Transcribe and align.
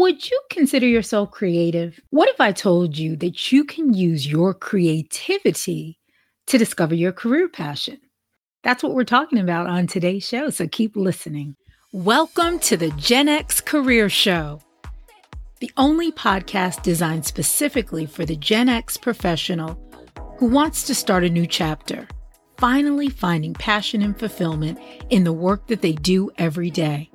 Would 0.00 0.30
you 0.30 0.40
consider 0.48 0.86
yourself 0.86 1.30
creative? 1.30 2.00
What 2.08 2.30
if 2.30 2.40
I 2.40 2.52
told 2.52 2.96
you 2.96 3.16
that 3.16 3.52
you 3.52 3.64
can 3.64 3.92
use 3.92 4.26
your 4.26 4.54
creativity 4.54 5.98
to 6.46 6.56
discover 6.56 6.94
your 6.94 7.12
career 7.12 7.50
passion? 7.50 8.00
That's 8.64 8.82
what 8.82 8.94
we're 8.94 9.04
talking 9.04 9.38
about 9.38 9.66
on 9.66 9.86
today's 9.86 10.26
show, 10.26 10.48
so 10.48 10.66
keep 10.66 10.96
listening. 10.96 11.54
Welcome 11.92 12.60
to 12.60 12.78
the 12.78 12.88
Gen 12.92 13.28
X 13.28 13.60
Career 13.60 14.08
Show, 14.08 14.62
the 15.58 15.70
only 15.76 16.10
podcast 16.10 16.82
designed 16.82 17.26
specifically 17.26 18.06
for 18.06 18.24
the 18.24 18.36
Gen 18.36 18.70
X 18.70 18.96
professional 18.96 19.78
who 20.38 20.46
wants 20.46 20.84
to 20.84 20.94
start 20.94 21.24
a 21.24 21.28
new 21.28 21.46
chapter, 21.46 22.08
finally 22.56 23.10
finding 23.10 23.52
passion 23.52 24.00
and 24.00 24.18
fulfillment 24.18 24.78
in 25.10 25.24
the 25.24 25.32
work 25.34 25.66
that 25.66 25.82
they 25.82 25.92
do 25.92 26.30
every 26.38 26.70
day. 26.70 27.09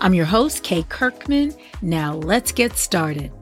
I'm 0.00 0.14
your 0.14 0.26
host, 0.26 0.62
Kay 0.62 0.84
Kirkman. 0.84 1.52
Now 1.82 2.14
let's 2.14 2.52
get 2.52 2.76
started. 2.76 3.32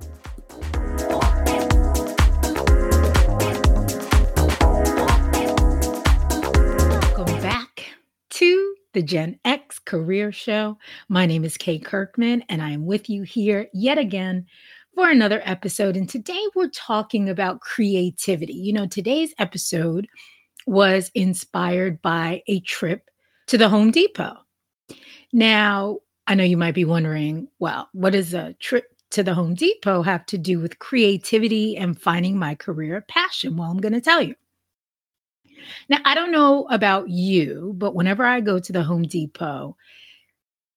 Welcome 7.13 7.43
back 7.43 7.85
to 8.31 8.75
the 8.95 9.03
Gen 9.03 9.39
X 9.45 9.79
Career 9.81 10.33
Show. 10.33 10.79
My 11.11 11.27
name 11.27 11.45
is 11.45 11.59
Kay 11.59 11.79
Kirkman, 11.79 12.43
and 12.49 12.63
I 12.63 12.71
am 12.71 12.87
with 12.87 13.11
you 13.11 13.23
here 13.25 13.69
yet 13.75 13.99
again 13.99 14.47
for 14.95 15.11
another 15.11 15.43
episode. 15.45 15.95
And 15.95 16.09
today 16.09 16.43
we're 16.55 16.71
talking 16.71 17.29
about 17.29 17.61
creativity. 17.61 18.55
You 18.55 18.73
know, 18.73 18.87
today's 18.87 19.35
episode 19.39 20.09
was 20.67 21.11
inspired 21.15 22.01
by 22.01 22.43
a 22.47 22.61
trip 22.61 23.11
to 23.49 23.59
the 23.59 23.69
Home 23.69 23.91
Depot. 23.91 24.39
Now, 25.35 25.99
I 26.27 26.35
know 26.35 26.45
you 26.45 26.57
might 26.57 26.75
be 26.75 26.85
wondering, 26.85 27.49
well, 27.59 27.89
what 27.93 28.13
does 28.13 28.35
a 28.35 28.55
trip 28.55 28.87
to 29.11 29.23
the 29.23 29.35
Home 29.35 29.55
Depot 29.55 30.03
have 30.03 30.27
to 30.27 30.39
do 30.39 30.59
with 30.59 30.79
creativity 30.79 31.77
and 31.77 32.01
finding 32.01 32.37
my 32.39 32.55
career 32.55 33.05
passion? 33.09 33.57
Well, 33.57 33.71
I'm 33.71 33.81
going 33.81 33.93
to 33.93 34.01
tell 34.01 34.23
you. 34.23 34.35
Now, 35.89 35.99
I 36.05 36.15
don't 36.15 36.33
know 36.33 36.67
about 36.71 37.09
you, 37.09 37.75
but 37.77 37.95
whenever 37.95 38.25
I 38.25 38.41
go 38.41 38.59
to 38.59 38.73
the 38.73 38.83
Home 38.83 39.03
Depot, 39.03 39.77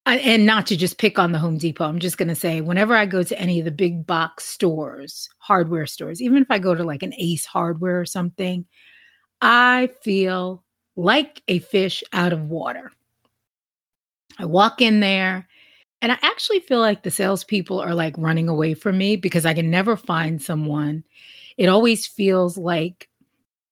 and 0.05 0.45
not 0.45 0.65
to 0.67 0.77
just 0.77 0.97
pick 0.97 1.19
on 1.19 1.31
the 1.31 1.39
Home 1.39 1.57
Depot, 1.57 1.85
I'm 1.85 1.99
just 1.99 2.17
going 2.17 2.29
to 2.29 2.35
say 2.35 2.61
whenever 2.61 2.95
I 2.95 3.05
go 3.05 3.21
to 3.21 3.39
any 3.39 3.59
of 3.59 3.65
the 3.65 3.71
big 3.71 4.07
box 4.07 4.45
stores, 4.45 5.29
hardware 5.37 5.85
stores, 5.85 6.21
even 6.21 6.41
if 6.41 6.49
I 6.49 6.57
go 6.57 6.73
to 6.73 6.83
like 6.83 7.03
an 7.03 7.13
Ace 7.17 7.45
Hardware 7.45 7.99
or 7.99 8.05
something, 8.05 8.65
I 9.41 9.91
feel 10.01 10.63
like 10.95 11.43
a 11.47 11.59
fish 11.59 12.03
out 12.11 12.33
of 12.33 12.49
water. 12.49 12.91
I 14.39 14.45
walk 14.45 14.81
in 14.81 15.01
there 15.01 15.47
and 16.01 16.11
I 16.11 16.17
actually 16.21 16.61
feel 16.61 16.79
like 16.79 17.03
the 17.03 17.11
salespeople 17.11 17.79
are 17.79 17.93
like 17.93 18.15
running 18.17 18.47
away 18.47 18.73
from 18.73 18.97
me 18.97 19.17
because 19.17 19.45
I 19.45 19.53
can 19.53 19.69
never 19.69 19.97
find 19.97 20.41
someone. 20.41 21.03
It 21.57 21.67
always 21.67 22.07
feels 22.07 22.57
like 22.57 23.09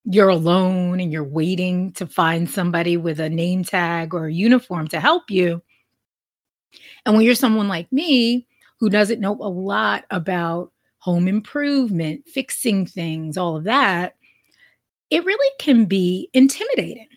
you're 0.04 0.30
alone 0.30 1.00
and 1.00 1.12
you're 1.12 1.24
waiting 1.24 1.94
to 1.94 2.06
find 2.06 2.50
somebody 2.50 2.98
with 2.98 3.20
a 3.22 3.30
name 3.30 3.64
tag 3.64 4.14
or 4.14 4.28
a 4.28 4.34
uniform 4.34 4.90
to 4.90 5.00
help 5.00 5.32
you. 5.32 5.62
And 7.06 7.16
when 7.16 7.26
you're 7.26 7.36
someone 7.36 7.70
like 7.70 7.92
me 7.92 8.46
who 8.80 8.90
doesn't 8.90 9.22
know 9.22 9.34
a 9.34 9.50
lot 9.50 10.06
about 10.12 10.74
home 11.00 11.30
improvement, 11.30 12.28
fixing 12.28 12.86
things, 12.86 13.38
all 13.38 13.56
of 13.56 13.64
that, 13.64 14.16
it 15.10 15.24
really 15.24 15.52
can 15.60 15.86
be 15.86 16.30
intimidating. 16.34 17.08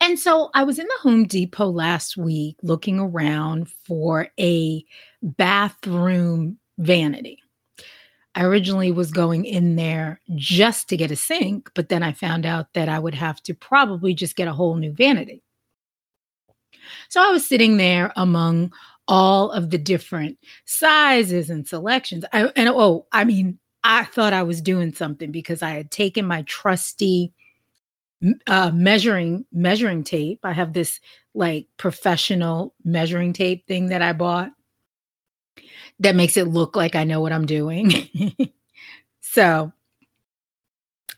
And 0.00 0.18
so 0.18 0.50
I 0.54 0.64
was 0.64 0.78
in 0.78 0.86
the 0.86 0.98
Home 1.02 1.24
Depot 1.24 1.68
last 1.68 2.16
week 2.16 2.56
looking 2.62 2.98
around 2.98 3.68
for 3.86 4.28
a 4.38 4.84
bathroom 5.22 6.58
vanity. 6.78 7.38
I 8.34 8.44
originally 8.44 8.92
was 8.92 9.10
going 9.10 9.44
in 9.44 9.76
there 9.76 10.20
just 10.36 10.88
to 10.88 10.96
get 10.96 11.10
a 11.10 11.16
sink, 11.16 11.70
but 11.74 11.88
then 11.88 12.02
I 12.02 12.12
found 12.12 12.46
out 12.46 12.72
that 12.74 12.88
I 12.88 12.98
would 12.98 13.14
have 13.14 13.42
to 13.42 13.54
probably 13.54 14.14
just 14.14 14.36
get 14.36 14.48
a 14.48 14.52
whole 14.52 14.76
new 14.76 14.92
vanity. 14.92 15.42
So 17.08 17.22
I 17.22 17.30
was 17.30 17.46
sitting 17.46 17.76
there 17.76 18.12
among 18.16 18.72
all 19.08 19.50
of 19.50 19.70
the 19.70 19.78
different 19.78 20.38
sizes 20.64 21.50
and 21.50 21.66
selections. 21.66 22.24
I, 22.32 22.44
and 22.56 22.68
oh, 22.68 23.06
I 23.12 23.24
mean, 23.24 23.58
I 23.82 24.04
thought 24.04 24.32
I 24.32 24.44
was 24.44 24.62
doing 24.62 24.94
something 24.94 25.32
because 25.32 25.62
I 25.62 25.70
had 25.70 25.90
taken 25.90 26.24
my 26.24 26.42
trusty 26.42 27.32
uh, 28.46 28.70
measuring 28.72 29.44
measuring 29.52 30.04
tape. 30.04 30.40
I 30.44 30.52
have 30.52 30.72
this 30.72 31.00
like 31.34 31.66
professional 31.76 32.74
measuring 32.84 33.32
tape 33.32 33.66
thing 33.66 33.86
that 33.86 34.02
I 34.02 34.12
bought 34.12 34.50
that 36.00 36.16
makes 36.16 36.36
it 36.36 36.48
look 36.48 36.76
like 36.76 36.94
I 36.94 37.04
know 37.04 37.20
what 37.20 37.32
I'm 37.32 37.46
doing. 37.46 38.08
so 39.20 39.72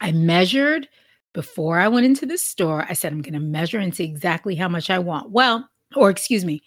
I 0.00 0.12
measured 0.12 0.88
before 1.32 1.78
I 1.78 1.88
went 1.88 2.06
into 2.06 2.26
the 2.26 2.36
store. 2.36 2.84
I 2.88 2.92
said, 2.92 3.12
I'm 3.12 3.22
going 3.22 3.34
to 3.34 3.40
measure 3.40 3.78
and 3.78 3.94
see 3.94 4.04
exactly 4.04 4.54
how 4.54 4.68
much 4.68 4.90
I 4.90 4.98
want. 4.98 5.30
Well, 5.30 5.68
or 5.94 6.10
excuse 6.10 6.44
me, 6.44 6.62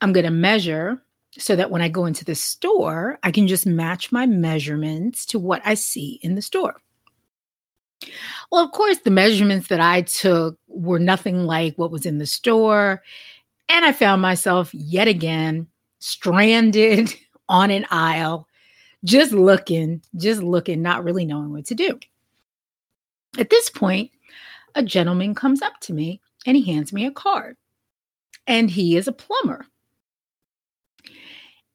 I'm 0.00 0.12
going 0.12 0.24
to 0.24 0.30
measure 0.30 1.02
so 1.38 1.54
that 1.54 1.70
when 1.70 1.82
I 1.82 1.88
go 1.88 2.06
into 2.06 2.24
the 2.24 2.34
store, 2.34 3.18
I 3.22 3.30
can 3.30 3.46
just 3.46 3.66
match 3.66 4.10
my 4.10 4.26
measurements 4.26 5.26
to 5.26 5.38
what 5.38 5.62
I 5.64 5.74
see 5.74 6.18
in 6.22 6.34
the 6.34 6.42
store. 6.42 6.80
Well, 8.50 8.64
of 8.64 8.72
course, 8.72 8.98
the 8.98 9.10
measurements 9.10 9.68
that 9.68 9.80
I 9.80 10.02
took 10.02 10.58
were 10.68 10.98
nothing 10.98 11.44
like 11.44 11.76
what 11.76 11.90
was 11.90 12.06
in 12.06 12.18
the 12.18 12.26
store. 12.26 13.02
And 13.68 13.84
I 13.84 13.92
found 13.92 14.22
myself 14.22 14.72
yet 14.74 15.08
again 15.08 15.66
stranded 16.00 17.14
on 17.48 17.70
an 17.70 17.86
aisle, 17.90 18.48
just 19.04 19.32
looking, 19.32 20.02
just 20.16 20.42
looking, 20.42 20.82
not 20.82 21.04
really 21.04 21.24
knowing 21.24 21.52
what 21.52 21.66
to 21.66 21.74
do. 21.74 21.98
At 23.38 23.50
this 23.50 23.70
point, 23.70 24.10
a 24.74 24.82
gentleman 24.82 25.34
comes 25.34 25.62
up 25.62 25.78
to 25.80 25.92
me 25.92 26.20
and 26.46 26.56
he 26.56 26.64
hands 26.72 26.92
me 26.92 27.06
a 27.06 27.10
card. 27.10 27.56
And 28.46 28.70
he 28.70 28.96
is 28.96 29.06
a 29.06 29.12
plumber. 29.12 29.66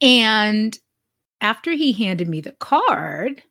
And 0.02 0.78
after 1.40 1.72
he 1.72 1.94
handed 1.94 2.28
me 2.28 2.42
the 2.42 2.52
card, 2.54 3.44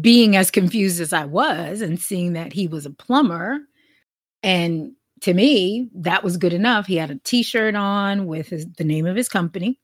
being 0.00 0.36
as 0.36 0.50
confused 0.50 1.00
as 1.00 1.12
I 1.12 1.24
was 1.24 1.80
and 1.80 2.00
seeing 2.00 2.32
that 2.32 2.52
he 2.52 2.66
was 2.66 2.86
a 2.86 2.90
plumber, 2.90 3.60
and 4.42 4.92
to 5.22 5.32
me, 5.32 5.88
that 5.94 6.22
was 6.22 6.36
good 6.36 6.52
enough. 6.52 6.86
He 6.86 6.96
had 6.96 7.10
a 7.10 7.18
t 7.24 7.42
shirt 7.42 7.74
on 7.74 8.26
with 8.26 8.48
his, 8.48 8.66
the 8.76 8.84
name 8.84 9.06
of 9.06 9.16
his 9.16 9.28
company. 9.28 9.80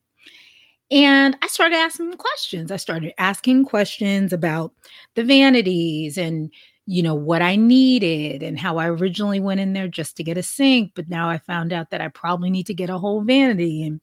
And 0.91 1.37
I 1.41 1.47
started 1.47 1.77
asking 1.77 2.13
questions. 2.17 2.71
I 2.71 2.75
started 2.75 3.13
asking 3.17 3.65
questions 3.65 4.33
about 4.33 4.73
the 5.15 5.23
vanities 5.23 6.17
and, 6.17 6.53
you 6.85 7.01
know, 7.01 7.15
what 7.15 7.41
I 7.41 7.55
needed 7.55 8.43
and 8.43 8.59
how 8.59 8.77
I 8.77 8.89
originally 8.89 9.39
went 9.39 9.61
in 9.61 9.73
there 9.73 9.87
just 9.87 10.17
to 10.17 10.23
get 10.23 10.37
a 10.37 10.43
sink. 10.43 10.91
But 10.95 11.09
now 11.09 11.29
I 11.29 11.37
found 11.37 11.73
out 11.73 11.89
that 11.91 12.01
I 12.01 12.09
probably 12.09 12.49
need 12.51 12.67
to 12.67 12.73
get 12.73 12.89
a 12.89 12.99
whole 12.99 13.23
vanity. 13.23 13.83
And 13.83 14.01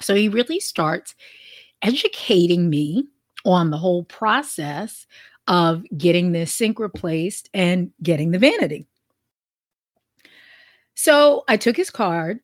so 0.00 0.14
he 0.14 0.28
really 0.28 0.60
starts 0.60 1.14
educating 1.82 2.70
me 2.70 3.04
on 3.44 3.70
the 3.70 3.78
whole 3.78 4.04
process 4.04 5.06
of 5.46 5.82
getting 5.96 6.32
this 6.32 6.52
sink 6.52 6.78
replaced 6.78 7.48
and 7.54 7.90
getting 8.02 8.30
the 8.30 8.38
vanity. 8.38 8.86
So 10.94 11.44
I 11.48 11.56
took 11.56 11.76
his 11.76 11.90
card 11.90 12.40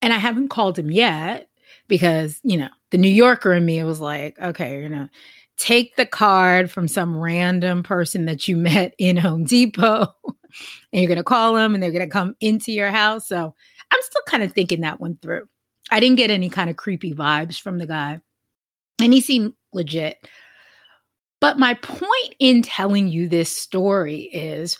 and 0.00 0.12
I 0.12 0.18
haven't 0.18 0.48
called 0.48 0.78
him 0.78 0.90
yet 0.90 1.48
because, 1.88 2.40
you 2.42 2.56
know, 2.56 2.68
the 2.90 2.98
New 2.98 3.10
Yorker 3.10 3.52
in 3.52 3.64
me 3.64 3.82
was 3.84 4.00
like, 4.00 4.38
okay, 4.40 4.82
you 4.82 4.88
know, 4.88 5.08
take 5.56 5.96
the 5.96 6.06
card 6.06 6.70
from 6.70 6.88
some 6.88 7.16
random 7.18 7.82
person 7.82 8.24
that 8.26 8.48
you 8.48 8.56
met 8.58 8.94
in 8.98 9.16
Home 9.16 9.44
Depot 9.44 10.14
and 10.24 11.02
you're 11.02 11.08
going 11.08 11.18
to 11.18 11.24
call 11.24 11.54
them 11.54 11.74
and 11.74 11.82
they're 11.82 11.90
going 11.90 12.06
to 12.06 12.12
come 12.12 12.34
into 12.40 12.72
your 12.72 12.90
house. 12.90 13.28
So 13.28 13.54
I'm 13.90 14.02
still 14.02 14.22
kind 14.26 14.42
of 14.42 14.52
thinking 14.52 14.80
that 14.80 15.00
one 15.00 15.18
through. 15.20 15.48
I 15.90 16.00
didn't 16.00 16.16
get 16.16 16.30
any 16.30 16.48
kind 16.48 16.70
of 16.70 16.76
creepy 16.76 17.12
vibes 17.12 17.60
from 17.60 17.78
the 17.78 17.86
guy. 17.86 18.20
And 18.98 19.12
he 19.12 19.20
seemed 19.20 19.54
legit. 19.72 20.28
But 21.40 21.58
my 21.58 21.74
point 21.74 22.34
in 22.38 22.62
telling 22.62 23.08
you 23.08 23.28
this 23.28 23.54
story 23.54 24.22
is 24.32 24.78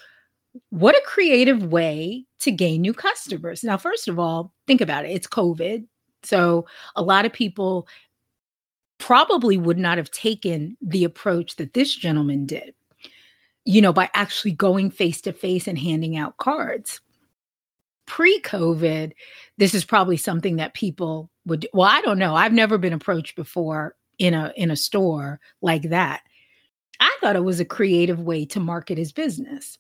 what 0.71 0.97
a 0.97 1.03
creative 1.05 1.73
way 1.73 2.25
to 2.41 2.53
gain 2.53 2.83
new 2.83 2.95
customers. 2.95 3.65
Now, 3.65 3.77
first 3.77 4.07
of 4.07 4.19
all, 4.19 4.53
think 4.67 4.81
about 4.81 5.05
it 5.05 5.11
it's 5.11 5.27
COVID. 5.27 5.87
So 6.23 6.67
a 6.95 7.03
lot 7.03 7.25
of 7.25 7.33
people 7.33 7.89
probably 8.99 9.57
would 9.57 9.79
not 9.79 9.99
have 9.99 10.11
taken 10.11 10.77
the 10.81 11.03
approach 11.03 11.57
that 11.57 11.75
this 11.75 11.95
gentleman 11.95 12.47
did, 12.47 12.75
you 13.65 13.81
know, 13.81 13.93
by 13.93 14.09
actually 14.15 14.53
going 14.53 14.91
face 14.91 15.21
to 15.23 15.33
face 15.33 15.67
and 15.67 15.79
handing 15.79 16.17
out 16.17 16.37
cards 16.37 17.01
pre-COVID, 18.07 19.13
this 19.59 19.75
is 19.75 19.85
probably 19.85 20.17
something 20.17 20.57
that 20.57 20.75
people 20.75 21.31
would 21.47 21.67
well, 21.73 21.89
I 21.89 22.01
don't 22.03 22.19
know. 22.19 22.35
I've 22.35 22.53
never 22.53 22.79
been 22.79 22.93
approached 22.93 23.37
before 23.37 23.95
in 24.19 24.35
a 24.35 24.53
in 24.57 24.71
a 24.71 24.77
store 24.77 25.41
like 25.61 25.91
that. 25.91 26.23
I 27.01 27.17
thought 27.21 27.37
it 27.37 27.45
was 27.45 27.61
a 27.61 27.65
creative 27.65 28.21
way 28.21 28.45
to 28.47 28.61
market 28.61 28.99
his 28.99 29.13
business. 29.13 29.79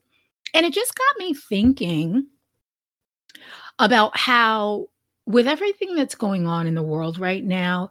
And 0.55 0.67
it 0.67 0.73
just 0.73 0.95
got 0.95 1.19
me 1.19 1.35
thinking 1.35 2.27
about 3.79 4.17
how 4.17 4.89
with 5.27 5.47
everything 5.47 5.95
that's 5.95 6.15
going 6.15 6.47
on 6.47 6.67
in 6.67 6.75
the 6.75 6.83
world 6.83 7.19
right 7.19 7.45
now, 7.45 7.91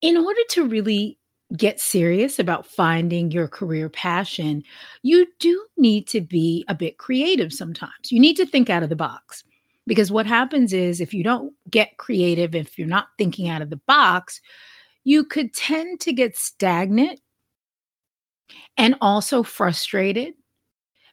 in 0.00 0.16
order 0.16 0.40
to 0.50 0.66
really 0.66 1.18
get 1.56 1.80
serious 1.80 2.38
about 2.38 2.66
finding 2.66 3.30
your 3.30 3.46
career 3.46 3.88
passion, 3.88 4.62
you 5.02 5.26
do 5.38 5.64
need 5.76 6.06
to 6.08 6.20
be 6.20 6.64
a 6.68 6.74
bit 6.74 6.98
creative 6.98 7.52
sometimes. 7.52 8.10
You 8.10 8.20
need 8.20 8.36
to 8.36 8.46
think 8.46 8.70
out 8.70 8.82
of 8.82 8.88
the 8.88 8.96
box. 8.96 9.44
Because 9.86 10.12
what 10.12 10.26
happens 10.26 10.72
is 10.72 11.00
if 11.00 11.12
you 11.12 11.24
don't 11.24 11.52
get 11.68 11.96
creative, 11.96 12.54
if 12.54 12.78
you're 12.78 12.86
not 12.86 13.08
thinking 13.18 13.48
out 13.48 13.62
of 13.62 13.70
the 13.70 13.80
box, 13.88 14.40
you 15.04 15.24
could 15.24 15.54
tend 15.54 16.00
to 16.00 16.12
get 16.12 16.36
stagnant 16.36 17.20
and 18.76 18.94
also 19.00 19.42
frustrated 19.42 20.34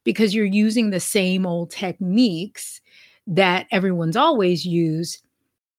because 0.04 0.34
you're 0.34 0.46
using 0.46 0.90
the 0.90 1.00
same 1.00 1.46
old 1.46 1.72
techniques 1.72 2.82
that 3.28 3.68
everyone's 3.72 4.16
always 4.16 4.66
used 4.66 5.24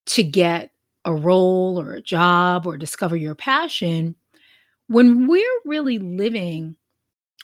to 0.06 0.22
get 0.22 0.70
a 1.04 1.14
role 1.14 1.80
or 1.80 1.94
a 1.94 2.02
job 2.02 2.66
or 2.66 2.76
discover 2.76 3.16
your 3.16 3.34
passion. 3.34 4.14
When 4.88 5.26
we're 5.26 5.60
really 5.64 5.98
living 5.98 6.76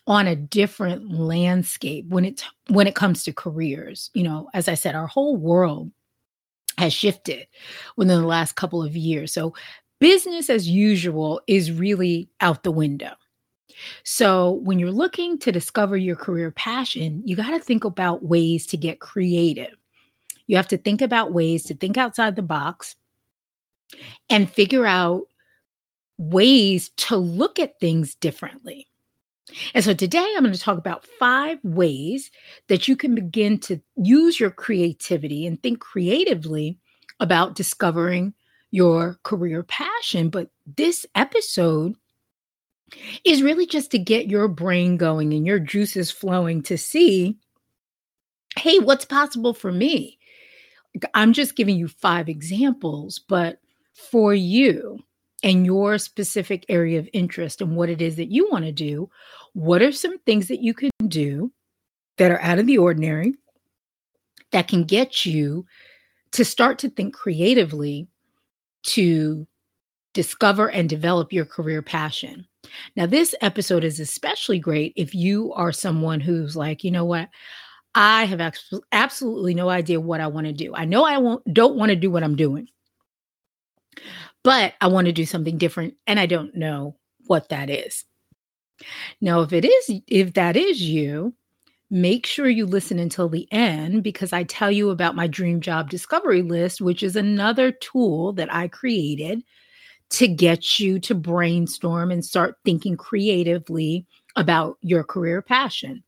on 0.08 0.26
a 0.26 0.36
different 0.36 1.10
landscape 1.10 2.06
when 2.08 2.24
it 2.24 2.44
when 2.68 2.86
it 2.86 2.94
comes 2.94 3.24
to 3.24 3.32
careers 3.32 4.08
you 4.14 4.22
know 4.22 4.48
as 4.54 4.68
i 4.68 4.74
said 4.74 4.94
our 4.94 5.08
whole 5.08 5.36
world 5.36 5.90
has 6.78 6.92
shifted 6.92 7.46
within 7.96 8.20
the 8.20 8.26
last 8.26 8.54
couple 8.54 8.82
of 8.82 8.96
years. 8.96 9.32
So 9.32 9.54
business 10.00 10.50
as 10.50 10.69
usual 10.69 11.40
is 11.46 11.72
really 11.72 12.28
out 12.40 12.62
the 12.62 12.70
window. 12.70 13.12
So 14.04 14.52
when 14.62 14.78
you're 14.78 14.90
looking 14.90 15.38
to 15.40 15.52
discover 15.52 15.96
your 15.96 16.16
career 16.16 16.50
passion 16.50 17.22
you 17.25 17.37
got 17.37 17.50
to 17.50 17.60
think 17.60 17.84
about 17.84 18.25
ways 18.25 18.66
to 18.69 18.76
get 18.76 19.00
creative. 19.00 19.76
You 20.46 20.56
have 20.56 20.69
to 20.69 20.78
think 20.78 21.02
about 21.02 21.32
ways 21.32 21.64
to 21.64 21.75
think 21.75 21.96
outside 21.96 22.37
the 22.37 22.43
box 22.43 22.96
and 24.31 24.50
figure 24.50 24.87
out 24.87 25.25
ways 26.19 26.90
to 26.96 27.16
look 27.16 27.58
at 27.58 27.78
things 27.81 28.14
differently. 28.14 28.87
And 29.75 29.84
so 29.84 29.94
today 29.94 30.32
I'm 30.37 30.42
going 30.42 30.54
to 30.54 30.60
talk 30.60 30.78
about 30.78 31.06
five 31.19 31.58
ways 31.62 32.31
that 32.69 32.88
you 32.88 32.96
can 32.96 33.14
begin 33.14 33.58
to 33.60 33.81
use 33.96 34.40
your 34.40 34.50
creativity 34.50 35.46
and 35.46 35.62
think 35.62 35.81
creatively 35.81 36.78
about 37.20 37.54
discovering 37.54 38.34
your 38.76 39.19
career 39.23 39.62
passion. 39.62 40.28
But 40.28 40.50
this 40.76 41.06
episode 41.14 41.94
is 43.25 43.43
really 43.43 43.67
just 43.67 43.90
to 43.93 43.99
get 43.99 44.28
your 44.28 44.46
brain 44.46 44.99
going 44.99 45.32
and 45.32 45.46
your 45.46 45.58
juices 45.58 46.11
flowing 46.11 46.62
to 46.64 46.76
see 46.78 47.37
hey, 48.58 48.78
what's 48.78 49.05
possible 49.05 49.52
for 49.52 49.70
me? 49.70 50.19
I'm 51.12 51.34
just 51.34 51.56
giving 51.56 51.76
you 51.76 51.88
five 51.88 52.26
examples, 52.26 53.19
but 53.19 53.58
for 53.93 54.32
you, 54.32 54.99
and 55.43 55.67
your 55.67 55.99
specific 55.99 56.64
area 56.69 56.99
of 56.99 57.08
interest 57.12 57.61
and 57.61 57.76
what 57.76 57.90
it 57.90 58.00
is 58.00 58.17
that 58.17 58.32
you 58.32 58.49
want 58.50 58.64
to 58.64 58.73
do, 58.73 59.08
what 59.52 59.82
are 59.82 59.93
some 59.93 60.19
things 60.20 60.49
that 60.49 60.62
you 60.62 60.75
can 60.75 60.90
do 61.06 61.52
that 62.17 62.31
are 62.31 62.40
out 62.40 62.58
of 62.58 62.67
the 62.67 62.78
ordinary 62.78 63.34
that 64.52 64.69
can 64.69 64.84
get 64.84 65.26
you 65.26 65.67
to 66.32 66.44
start 66.44 66.78
to 66.78 66.88
think 66.88 67.14
creatively 67.14 68.08
to 68.87 69.47
discover 70.15 70.71
and 70.71 70.88
develop 70.88 71.33
your 71.33 71.44
career 71.44 71.83
passion. 71.83 72.47
Now, 72.97 73.06
this 73.06 73.35
episode 73.41 73.85
is 73.85 74.00
especially 74.00 74.59
great 74.59 74.93
if 74.97 75.15
you 75.15 75.53
are 75.55 75.73
someone 75.73 76.21
who's 76.21 76.56
like, 76.56 76.83
you 76.83 76.91
know 76.91 77.05
what? 77.05 77.29
I 77.94 78.25
have 78.25 78.55
absolutely 78.93 79.55
no 79.55 79.69
idea 79.69 80.00
what 80.00 80.21
I 80.21 80.27
want 80.27 80.47
to 80.47 80.53
do. 80.53 80.75
I 80.75 80.85
know 80.85 81.05
I 81.05 81.19
won't, 81.19 81.43
don't 81.53 81.77
want 81.77 81.91
to 81.91 81.97
do 81.97 82.11
what 82.11 82.23
I'm 82.23 82.37
doing 82.37 82.69
but 84.47 84.75
I 84.81 84.87
want 84.87 85.09
to 85.09 85.12
do 85.12 85.27
something 85.27 85.59
different 85.59 85.94
and 86.06 86.21
I 86.21 86.27
don't 86.27 86.55
know 86.55 86.94
what 87.27 87.49
that 87.49 87.69
is. 87.69 88.05
Now, 89.21 89.41
if 89.41 89.53
it 89.53 89.65
is, 89.65 90.00
if 90.06 90.35
that 90.35 90.56
is 90.56 90.81
you, 90.81 91.35
make 91.91 92.27
sure 92.27 92.49
you 92.49 92.67
listen 92.67 92.99
until 92.99 93.29
the 93.29 93.47
end 93.53 94.03
because 94.03 94.33
I 94.33 94.43
tell 94.44 94.71
you 94.71 94.91
about 94.91 95.15
my 95.15 95.27
dream 95.27 95.61
job 95.61 95.88
discovery 95.91 96.43
list, 96.43 96.81
which 96.81 97.03
is 97.03 97.17
another 97.17 97.73
tool 97.73 98.33
that 98.35 98.53
I 98.53 98.69
created 98.69 99.43
to 100.11 100.29
get 100.29 100.79
you 100.79 100.99
to 101.00 101.15
brainstorm 101.15 102.11
and 102.11 102.25
start 102.25 102.56
thinking 102.65 102.97
creatively 102.97 104.06
about 104.37 104.79
your 104.83 105.05
career 105.05 105.43
passion. 105.43 106.03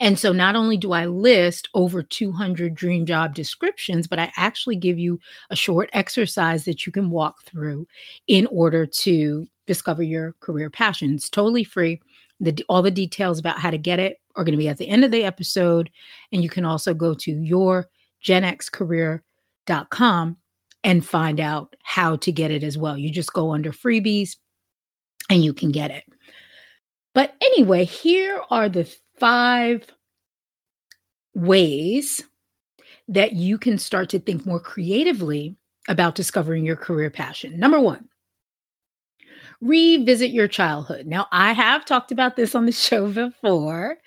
And 0.00 0.18
so 0.18 0.32
not 0.32 0.56
only 0.56 0.76
do 0.76 0.92
I 0.92 1.06
list 1.06 1.68
over 1.74 2.02
200 2.02 2.74
dream 2.74 3.06
job 3.06 3.34
descriptions, 3.34 4.06
but 4.06 4.18
I 4.18 4.32
actually 4.36 4.76
give 4.76 4.98
you 4.98 5.20
a 5.50 5.56
short 5.56 5.90
exercise 5.92 6.64
that 6.64 6.86
you 6.86 6.92
can 6.92 7.10
walk 7.10 7.42
through 7.44 7.86
in 8.26 8.46
order 8.46 8.86
to 8.86 9.46
discover 9.66 10.02
your 10.02 10.34
career 10.40 10.70
passion. 10.70 11.14
It's 11.14 11.30
totally 11.30 11.64
free. 11.64 12.00
The, 12.40 12.64
all 12.68 12.82
the 12.82 12.90
details 12.90 13.38
about 13.38 13.58
how 13.58 13.70
to 13.70 13.78
get 13.78 13.98
it 13.98 14.18
are 14.36 14.44
going 14.44 14.52
to 14.52 14.58
be 14.58 14.68
at 14.68 14.78
the 14.78 14.88
end 14.88 15.04
of 15.04 15.10
the 15.10 15.24
episode. 15.24 15.90
And 16.32 16.42
you 16.42 16.48
can 16.48 16.64
also 16.64 16.94
go 16.94 17.14
to 17.14 17.84
yourgenxcareer.com 18.26 20.36
and 20.82 21.04
find 21.04 21.40
out 21.40 21.76
how 21.82 22.16
to 22.16 22.32
get 22.32 22.50
it 22.50 22.64
as 22.64 22.78
well. 22.78 22.96
You 22.96 23.10
just 23.10 23.32
go 23.32 23.52
under 23.52 23.72
freebies 23.72 24.36
and 25.28 25.44
you 25.44 25.52
can 25.52 25.70
get 25.70 25.90
it. 25.90 26.04
But 27.14 27.34
anyway, 27.42 27.84
here 27.84 28.40
are 28.50 28.68
the 28.68 28.92
five 29.18 29.84
ways 31.34 32.22
that 33.08 33.32
you 33.32 33.58
can 33.58 33.78
start 33.78 34.08
to 34.10 34.18
think 34.18 34.46
more 34.46 34.60
creatively 34.60 35.56
about 35.88 36.14
discovering 36.14 36.64
your 36.64 36.76
career 36.76 37.10
passion. 37.10 37.58
Number 37.58 37.80
one, 37.80 38.08
revisit 39.60 40.30
your 40.30 40.48
childhood. 40.48 41.06
Now, 41.06 41.26
I 41.32 41.52
have 41.52 41.84
talked 41.84 42.12
about 42.12 42.36
this 42.36 42.54
on 42.54 42.66
the 42.66 42.72
show 42.88 43.10
before, 43.10 43.98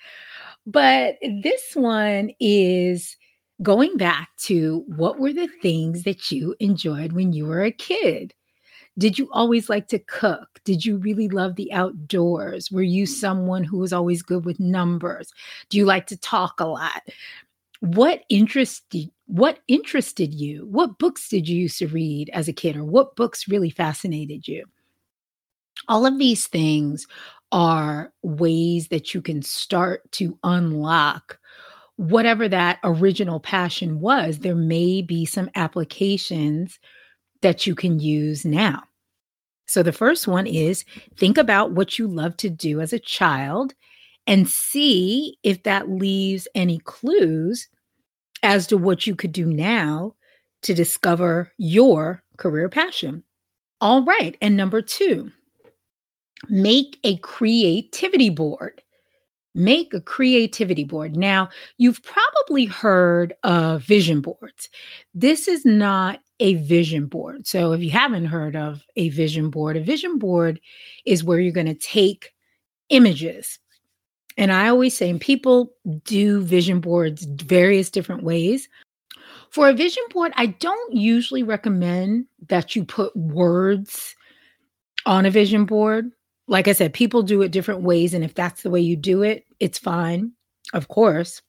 but 0.66 1.16
this 1.42 1.74
one 1.74 2.30
is 2.40 3.16
going 3.62 3.96
back 3.96 4.30
to 4.36 4.84
what 4.86 5.18
were 5.18 5.32
the 5.32 5.48
things 5.62 6.02
that 6.04 6.30
you 6.30 6.54
enjoyed 6.60 7.12
when 7.12 7.32
you 7.32 7.46
were 7.46 7.62
a 7.62 7.70
kid? 7.70 8.34
Did 8.98 9.18
you 9.18 9.28
always 9.32 9.68
like 9.68 9.88
to 9.88 9.98
cook? 9.98 10.60
Did 10.64 10.84
you 10.84 10.98
really 10.98 11.28
love 11.28 11.56
the 11.56 11.72
outdoors? 11.72 12.70
Were 12.70 12.82
you 12.82 13.06
someone 13.06 13.64
who 13.64 13.78
was 13.78 13.92
always 13.92 14.22
good 14.22 14.44
with 14.44 14.60
numbers? 14.60 15.32
Do 15.68 15.78
you 15.78 15.84
like 15.84 16.06
to 16.08 16.16
talk 16.16 16.60
a 16.60 16.66
lot? 16.66 17.02
What 17.80 18.22
interested 18.28 19.10
what 19.26 19.60
interested 19.68 20.34
you? 20.34 20.66
What 20.66 20.98
books 20.98 21.28
did 21.28 21.48
you 21.48 21.56
used 21.62 21.78
to 21.78 21.88
read 21.88 22.30
as 22.34 22.46
a 22.46 22.52
kid 22.52 22.76
or 22.76 22.84
what 22.84 23.16
books 23.16 23.48
really 23.48 23.70
fascinated 23.70 24.46
you? 24.46 24.64
All 25.88 26.06
of 26.06 26.18
these 26.18 26.46
things 26.46 27.06
are 27.52 28.12
ways 28.22 28.88
that 28.88 29.14
you 29.14 29.22
can 29.22 29.42
start 29.42 30.10
to 30.12 30.38
unlock 30.42 31.38
whatever 31.96 32.48
that 32.48 32.80
original 32.82 33.38
passion 33.38 34.00
was. 34.00 34.38
There 34.38 34.56
may 34.56 35.02
be 35.02 35.24
some 35.24 35.50
applications 35.54 36.78
that 37.42 37.66
you 37.66 37.74
can 37.74 38.00
use 38.00 38.44
now. 38.44 38.82
So 39.66 39.82
the 39.82 39.92
first 39.92 40.26
one 40.26 40.46
is 40.46 40.84
think 41.16 41.38
about 41.38 41.72
what 41.72 41.98
you 41.98 42.06
love 42.06 42.36
to 42.38 42.50
do 42.50 42.80
as 42.80 42.92
a 42.92 42.98
child 42.98 43.74
and 44.26 44.48
see 44.48 45.38
if 45.42 45.62
that 45.62 45.88
leaves 45.88 46.48
any 46.54 46.78
clues 46.78 47.68
as 48.42 48.66
to 48.68 48.76
what 48.76 49.06
you 49.06 49.14
could 49.14 49.32
do 49.32 49.46
now 49.46 50.14
to 50.62 50.74
discover 50.74 51.52
your 51.58 52.22
career 52.36 52.68
passion. 52.68 53.22
All 53.80 54.02
right. 54.04 54.36
And 54.40 54.56
number 54.56 54.82
two, 54.82 55.30
make 56.48 56.98
a 57.04 57.16
creativity 57.18 58.30
board. 58.30 58.80
Make 59.56 59.94
a 59.94 60.00
creativity 60.00 60.82
board. 60.82 61.16
Now, 61.16 61.48
you've 61.78 62.02
probably 62.02 62.64
heard 62.64 63.34
of 63.44 63.82
vision 63.82 64.20
boards. 64.20 64.68
This 65.14 65.46
is 65.46 65.64
not 65.64 66.20
a 66.40 66.54
vision 66.54 67.06
board. 67.06 67.46
So, 67.46 67.72
if 67.72 67.80
you 67.80 67.90
haven't 67.90 68.26
heard 68.26 68.56
of 68.56 68.82
a 68.96 69.10
vision 69.10 69.50
board, 69.50 69.76
a 69.76 69.80
vision 69.80 70.18
board 70.18 70.60
is 71.04 71.22
where 71.22 71.38
you're 71.38 71.52
going 71.52 71.66
to 71.66 71.74
take 71.74 72.32
images. 72.88 73.60
And 74.36 74.52
I 74.52 74.68
always 74.68 74.96
say, 74.96 75.08
and 75.08 75.20
people 75.20 75.72
do 76.04 76.42
vision 76.42 76.80
boards 76.80 77.24
various 77.24 77.90
different 77.90 78.24
ways. 78.24 78.68
For 79.50 79.68
a 79.68 79.72
vision 79.72 80.02
board, 80.10 80.32
I 80.34 80.46
don't 80.46 80.92
usually 80.92 81.44
recommend 81.44 82.26
that 82.48 82.74
you 82.74 82.84
put 82.84 83.14
words 83.16 84.16
on 85.06 85.26
a 85.26 85.30
vision 85.30 85.64
board. 85.64 86.10
Like 86.46 86.68
I 86.68 86.72
said, 86.72 86.92
people 86.92 87.22
do 87.22 87.42
it 87.42 87.52
different 87.52 87.82
ways. 87.82 88.14
And 88.14 88.24
if 88.24 88.34
that's 88.34 88.62
the 88.62 88.70
way 88.70 88.80
you 88.80 88.96
do 88.96 89.22
it, 89.22 89.44
it's 89.60 89.78
fine, 89.78 90.32
of 90.72 90.88
course. 90.88 91.40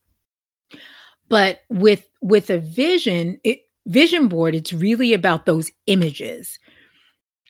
But 1.27 1.61
with 1.69 2.07
with 2.21 2.49
a 2.49 2.59
vision, 2.59 3.39
it, 3.43 3.61
vision 3.87 4.27
board, 4.27 4.55
it's 4.55 4.73
really 4.73 5.13
about 5.13 5.45
those 5.45 5.71
images 5.87 6.59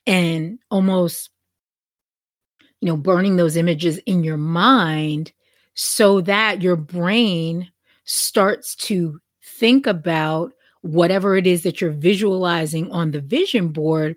and 0.08 0.60
almost, 0.72 1.30
you 2.82 2.88
know, 2.88 2.98
burning 2.98 3.36
those 3.36 3.58
images 3.58 3.98
in 4.00 4.24
your 4.24 4.38
mind 4.38 5.32
so 5.74 6.22
that 6.22 6.62
your 6.62 6.76
brain 6.76 7.70
starts 8.06 8.76
to 8.76 9.20
think 9.44 9.88
about 9.88 10.52
whatever 10.82 11.36
it 11.36 11.48
is 11.48 11.64
that 11.64 11.82
you're 11.82 11.92
visualizing 11.92 12.92
on 12.92 13.12
the 13.12 13.22
vision 13.22 13.70
board 13.70 14.16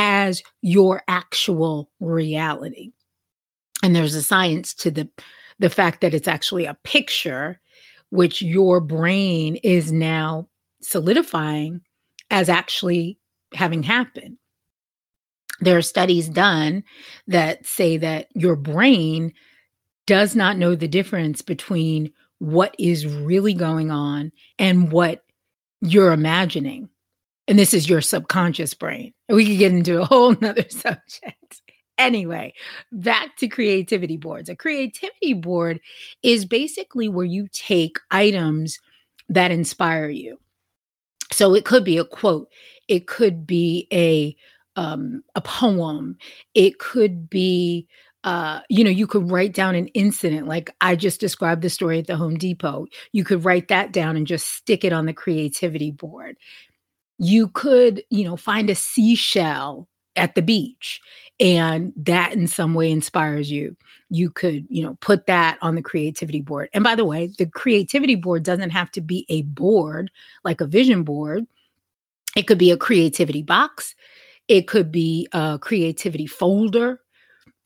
as 0.00 0.44
your 0.62 1.02
actual 1.08 1.90
reality. 1.98 2.92
And 3.82 3.96
there's 3.96 4.14
a 4.14 4.22
science 4.22 4.72
to 4.74 4.92
the 4.92 5.08
the 5.58 5.68
fact 5.68 6.00
that 6.00 6.14
it's 6.14 6.28
actually 6.28 6.66
a 6.66 6.78
picture 6.84 7.60
which 8.10 8.40
your 8.40 8.80
brain 8.80 9.56
is 9.56 9.90
now 9.90 10.48
solidifying 10.80 11.80
as 12.30 12.48
actually 12.48 13.18
having 13.54 13.82
happened. 13.82 14.38
There 15.60 15.76
are 15.76 15.82
studies 15.82 16.28
done 16.28 16.84
that 17.26 17.66
say 17.66 17.96
that 17.96 18.28
your 18.34 18.54
brain 18.54 19.32
does 20.06 20.36
not 20.36 20.58
know 20.58 20.76
the 20.76 20.86
difference 20.86 21.42
between 21.42 22.12
what 22.38 22.72
is 22.78 23.04
really 23.04 23.52
going 23.52 23.90
on 23.90 24.30
and 24.60 24.92
what 24.92 25.24
you're 25.80 26.12
imagining. 26.12 26.88
And 27.48 27.58
this 27.58 27.74
is 27.74 27.88
your 27.88 28.00
subconscious 28.00 28.74
brain. 28.74 29.12
We 29.28 29.46
could 29.46 29.58
get 29.58 29.72
into 29.72 30.00
a 30.00 30.04
whole 30.04 30.34
nother 30.40 30.66
subject. 30.68 31.62
Anyway, 31.98 32.54
back 32.92 33.36
to 33.36 33.48
creativity 33.48 34.16
boards. 34.16 34.48
A 34.48 34.56
creativity 34.56 35.34
board 35.34 35.80
is 36.22 36.44
basically 36.44 37.08
where 37.08 37.26
you 37.26 37.48
take 37.52 37.98
items 38.10 38.78
that 39.28 39.50
inspire 39.50 40.08
you. 40.08 40.38
So 41.32 41.54
it 41.54 41.64
could 41.64 41.84
be 41.84 41.98
a 41.98 42.04
quote, 42.04 42.48
it 42.86 43.06
could 43.06 43.46
be 43.46 43.88
a 43.92 44.36
um, 44.76 45.24
a 45.34 45.40
poem, 45.40 46.16
it 46.54 46.78
could 46.78 47.28
be 47.28 47.88
uh, 48.24 48.60
you 48.68 48.82
know, 48.82 48.90
you 48.90 49.06
could 49.06 49.30
write 49.30 49.54
down 49.54 49.74
an 49.74 49.86
incident 49.88 50.48
like 50.48 50.70
I 50.80 50.96
just 50.96 51.20
described 51.20 51.62
the 51.62 51.70
story 51.70 52.00
at 52.00 52.08
the 52.08 52.16
Home 52.16 52.36
Depot. 52.36 52.86
You 53.12 53.24
could 53.24 53.44
write 53.44 53.68
that 53.68 53.92
down 53.92 54.16
and 54.16 54.26
just 54.26 54.52
stick 54.54 54.84
it 54.84 54.92
on 54.92 55.06
the 55.06 55.12
creativity 55.12 55.92
board. 55.92 56.36
You 57.18 57.48
could, 57.48 58.02
you 58.10 58.24
know, 58.24 58.36
find 58.36 58.70
a 58.70 58.74
seashell 58.74 59.88
at 60.18 60.34
the 60.34 60.42
beach 60.42 61.00
and 61.40 61.92
that 61.96 62.32
in 62.32 62.46
some 62.46 62.74
way 62.74 62.90
inspires 62.90 63.50
you. 63.50 63.76
You 64.10 64.30
could 64.30 64.66
you 64.68 64.82
know 64.82 64.98
put 65.00 65.26
that 65.26 65.58
on 65.62 65.74
the 65.76 65.82
creativity 65.82 66.40
board. 66.40 66.68
And 66.74 66.84
by 66.84 66.94
the 66.94 67.04
way 67.04 67.30
the 67.38 67.46
creativity 67.46 68.16
board 68.16 68.42
doesn't 68.42 68.70
have 68.70 68.90
to 68.92 69.00
be 69.00 69.24
a 69.28 69.42
board 69.42 70.10
like 70.44 70.60
a 70.60 70.66
vision 70.66 71.04
board. 71.04 71.46
It 72.36 72.46
could 72.46 72.58
be 72.58 72.70
a 72.70 72.76
creativity 72.76 73.42
box. 73.42 73.94
It 74.48 74.66
could 74.66 74.90
be 74.90 75.28
a 75.32 75.58
creativity 75.60 76.26
folder. 76.26 77.00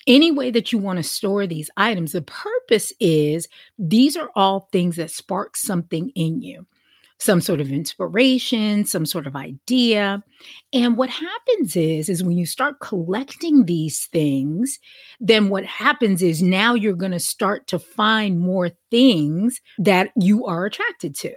Any 0.06 0.32
way 0.32 0.50
that 0.50 0.73
you 0.73 0.78
want 0.78 0.97
to 0.97 1.04
store 1.04 1.47
these 1.47 1.71
items. 1.76 2.12
The 2.12 2.23
purpose 2.23 2.92
is 2.99 3.49
these 3.78 4.16
are 4.16 4.30
all 4.35 4.68
things 4.73 4.97
that 4.97 5.12
spark 5.12 5.56
something 5.56 6.11
in 6.11 6.42
you 6.42 6.66
some 7.23 7.41
sort 7.41 7.61
of 7.61 7.71
inspiration, 7.71 8.85
some 8.85 9.07
sort 9.07 9.26
of 9.26 9.37
idea. 9.37 10.23
And 10.73 10.97
what 10.97 11.09
happens 11.09 11.76
is 11.76 12.09
is 12.09 12.25
when 12.25 12.37
you 12.37 12.47
start 12.47 12.81
collecting 12.81 13.64
these 13.64 14.07
things, 14.07 14.79
then 15.21 15.49
what 15.49 15.64
happens 15.64 16.21
is 16.21 16.43
now 16.43 16.75
you're 16.75 16.95
going 16.95 17.12
to 17.12 17.21
start 17.21 17.69
to 17.69 17.79
find 17.79 18.41
more 18.41 18.71
things 18.91 19.61
that 19.79 20.11
you 20.17 20.45
are 20.47 20.67
attracted 20.67 21.14
to. 21.17 21.33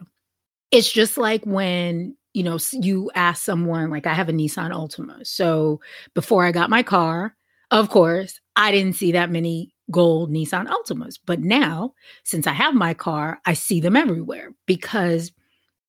It's 0.72 0.92
just 0.92 1.18
like 1.18 1.46
when 1.46 2.18
you 2.34 2.44
know 2.44 2.58
you 2.74 3.12
ask 3.14 3.44
someone 3.44 3.92
like 3.92 4.08
I 4.08 4.14
have 4.14 4.28
a 4.28 4.34
Nissan 4.34 4.72
Altima. 4.72 5.26
So 5.26 5.80
before 6.16 6.46
I 6.46 6.52
got 6.52 6.72
my 6.72 6.82
car, 6.82 7.36
of 7.70 7.90
course, 7.90 8.40
I 8.56 8.72
didn't 8.72 8.94
see 8.94 9.12
that 9.12 9.30
many 9.30 9.72
gold 9.92 10.32
Nissan 10.32 10.68
Altimas. 10.68 11.20
But 11.24 11.42
now, 11.42 11.94
since 12.24 12.48
I 12.48 12.54
have 12.54 12.74
my 12.74 12.94
car, 12.96 13.40
I 13.46 13.54
see 13.54 13.80
them 13.80 13.96
everywhere 13.96 14.54
because 14.66 15.32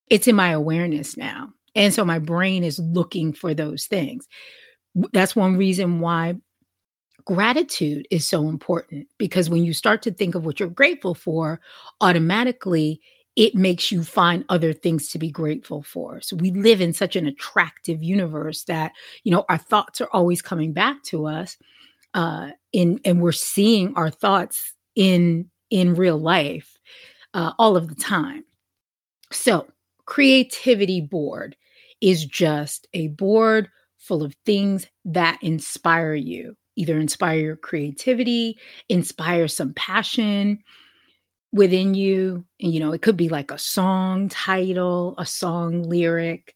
it's 0.09 0.27
in 0.27 0.35
my 0.35 0.49
awareness 0.49 1.17
now. 1.17 1.49
And 1.75 1.93
so 1.93 2.03
my 2.03 2.19
brain 2.19 2.63
is 2.63 2.79
looking 2.79 3.33
for 3.33 3.53
those 3.53 3.85
things. 3.85 4.27
That's 5.13 5.35
one 5.35 5.57
reason 5.57 5.99
why 5.99 6.35
gratitude 7.25 8.07
is 8.09 8.27
so 8.27 8.47
important 8.47 9.07
because 9.17 9.49
when 9.49 9.63
you 9.63 9.73
start 9.73 10.01
to 10.01 10.11
think 10.11 10.33
of 10.33 10.45
what 10.45 10.59
you're 10.59 10.69
grateful 10.69 11.13
for, 11.13 11.59
automatically 12.01 13.01
it 13.35 13.53
makes 13.53 13.91
you 13.91 14.03
find 14.03 14.43
other 14.49 14.73
things 14.73 15.09
to 15.09 15.19
be 15.19 15.29
grateful 15.29 15.83
for. 15.83 16.19
So 16.21 16.35
we 16.37 16.49
live 16.49 16.81
in 16.81 16.91
such 16.91 17.15
an 17.15 17.27
attractive 17.27 18.01
universe 18.01 18.63
that, 18.63 18.93
you 19.23 19.31
know, 19.31 19.45
our 19.47 19.59
thoughts 19.59 20.01
are 20.01 20.09
always 20.11 20.41
coming 20.41 20.73
back 20.73 21.03
to 21.03 21.27
us. 21.27 21.55
Uh, 22.15 22.49
in 22.73 22.99
and 23.05 23.21
we're 23.21 23.31
seeing 23.31 23.93
our 23.95 24.09
thoughts 24.09 24.73
in 24.95 25.51
in 25.69 25.93
real 25.93 26.17
life 26.17 26.79
uh, 27.35 27.51
all 27.59 27.77
of 27.77 27.89
the 27.89 27.95
time. 27.95 28.43
So 29.31 29.67
creativity 30.07 31.01
board 31.01 31.55
is 32.01 32.25
just 32.25 32.87
a 32.93 33.09
board 33.09 33.69
full 33.99 34.23
of 34.23 34.35
things 34.45 34.87
that 35.05 35.37
inspire 35.43 36.15
you, 36.15 36.55
either 36.75 36.97
inspire 36.97 37.39
your 37.39 37.55
creativity, 37.55 38.57
inspire 38.89 39.47
some 39.47 39.73
passion 39.73 40.59
within 41.51 41.93
you. 41.93 42.43
And, 42.61 42.73
you 42.73 42.79
know, 42.79 42.93
it 42.93 43.01
could 43.01 43.17
be 43.17 43.29
like 43.29 43.51
a 43.51 43.59
song 43.59 44.29
title, 44.29 45.13
a 45.17 45.25
song 45.25 45.83
lyric, 45.83 46.55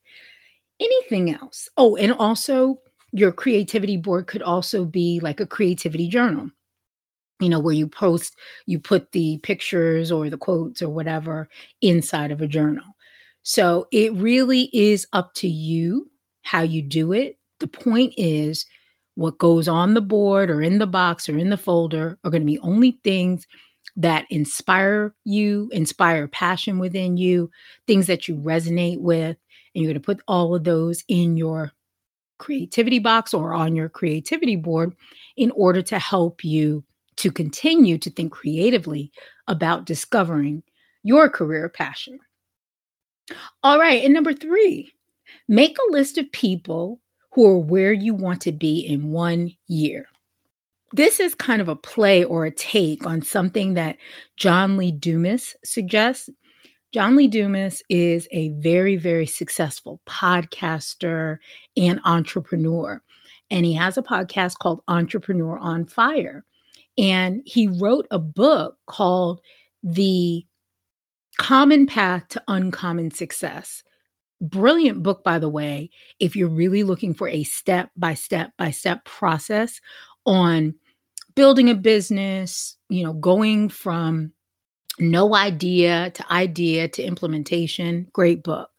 anything 0.80 1.34
else. 1.34 1.70
Oh, 1.78 1.96
and 1.98 2.14
also 2.14 2.80
your 3.12 3.32
creativity 3.32 3.98
board 3.98 4.28
could 4.28 4.42
also 4.42 4.86
be 4.86 5.20
like 5.20 5.40
a 5.40 5.46
creativity 5.46 6.08
journal 6.08 6.50
you 7.42 7.50
know 7.50 7.60
where 7.60 7.74
you 7.74 7.88
post 7.88 8.38
you 8.68 8.80
put 8.80 9.12
the 9.12 9.40
pictures 9.40 10.12
or 10.12 10.30
the 10.30 10.38
quotes 10.38 10.82
or 10.82 10.90
whatever 10.90 11.50
inside 11.82 12.32
of 12.32 12.40
a 12.42 12.48
journal 12.48 12.91
so 13.44 13.88
it 13.92 14.14
really 14.14 14.70
is 14.74 15.08
up 15.14 15.34
to 15.36 15.48
you 15.48 16.10
how 16.44 16.62
you 16.62 16.82
do 16.82 17.14
it. 17.14 17.38
The 17.60 17.68
point 17.68 18.14
is, 18.18 18.66
what 19.16 19.38
goes 19.38 19.68
on 19.68 19.94
the 19.94 20.02
board 20.02 20.50
or 20.50 20.62
in 20.62 20.80
the 20.80 20.88
box 20.88 21.28
or 21.28 21.38
in 21.38 21.50
the 21.50 21.58
folder 21.58 22.18
are 22.24 22.32
going 22.32 22.42
to 22.42 22.46
be 22.46 22.60
only 22.60 23.00
things 23.04 23.46
that 23.98 24.26
inspire 24.30 25.14
you, 25.26 25.70
inspire 25.74 26.28
passion 26.28 26.80
within 26.80 27.18
you, 27.18 27.50
things 27.88 28.08
that 28.08 28.28
you 28.28 28.36
resonate 28.38 29.00
with. 29.00 29.38
And 29.74 29.84
you're 29.84 29.92
going 29.92 30.02
to 30.02 30.06
put 30.06 30.22
all 30.28 30.56
of 30.56 30.64
those 30.64 31.04
in 31.08 31.36
your 31.36 31.72
creativity 32.38 33.00
box 33.00 33.34
or 33.34 33.54
on 33.54 33.76
your 33.76 33.90
creativity 33.90 34.56
board 34.56 34.96
in 35.38 35.52
order 35.52 35.82
to 35.82 36.00
help 36.00 36.44
you 36.44 36.84
to 37.18 37.32
continue 37.32 37.98
to 37.98 38.10
think 38.10 38.32
creatively 38.32 39.12
about 39.48 39.86
discovering 39.86 40.64
your 41.04 41.30
career 41.30 41.70
passion. 41.70 42.20
All 43.64 43.80
right. 43.80 44.04
And 44.04 44.14
number 44.14 44.34
three, 44.34 44.92
make 45.48 45.78
a 45.78 45.92
list 45.92 46.18
of 46.18 46.32
people 46.32 47.00
who 47.32 47.46
are 47.48 47.58
where 47.58 47.94
you 47.94 48.14
want 48.14 48.42
to 48.42 48.52
be 48.52 48.80
in 48.80 49.12
one 49.12 49.52
year. 49.68 50.08
This 50.94 51.20
is 51.20 51.34
kind 51.36 51.62
of 51.62 51.70
a 51.70 51.76
play 51.76 52.24
or 52.24 52.46
a 52.46 52.52
take 52.52 53.06
on 53.06 53.22
something 53.22 53.76
that 53.76 53.98
John 54.36 54.76
Lee 54.76 54.92
Dumas 54.92 55.56
suggests. 55.64 56.30
John 56.94 57.16
Lee 57.16 57.30
Dumas 57.30 57.82
is 57.88 58.28
a 58.32 58.50
very, 58.50 58.98
very 58.98 59.26
successful 59.26 60.02
podcaster 60.06 61.38
and 61.78 62.02
entrepreneur. 62.04 63.02
And 63.50 63.66
he 63.66 63.74
has 63.74 63.98
a 63.98 64.02
podcast 64.02 64.58
called 64.58 64.82
Entrepreneur 64.90 65.58
on 65.58 65.86
Fire. 65.86 66.44
And 66.98 67.42
he 67.46 67.68
wrote 67.68 68.08
a 68.12 68.20
book 68.20 68.78
called 68.88 69.40
The 69.84 70.46
Common 71.42 71.88
Path 71.88 72.28
to 72.30 72.44
Uncommon 72.48 73.10
Success. 73.10 73.82
Brilliant 74.42 75.02
book, 75.02 75.24
by 75.24 75.40
the 75.40 75.50
way, 75.50 75.90
if 76.20 76.36
you're 76.36 76.48
really 76.48 76.84
looking 76.84 77.16
for 77.16 77.28
a 77.28 77.44
step 77.44 77.90
by 77.98 78.14
step 78.14 78.52
by 78.60 78.70
step 78.70 79.04
process 79.06 79.82
on 80.24 80.76
building 81.34 81.72
a 81.72 81.76
business, 81.76 82.78
you 82.90 83.04
know, 83.04 83.14
going 83.14 83.70
from 83.70 84.34
no 85.00 85.34
idea 85.34 86.12
to 86.12 86.32
idea 86.32 86.88
to 86.90 87.02
implementation. 87.02 88.08
Great 88.14 88.44
book. 88.44 88.70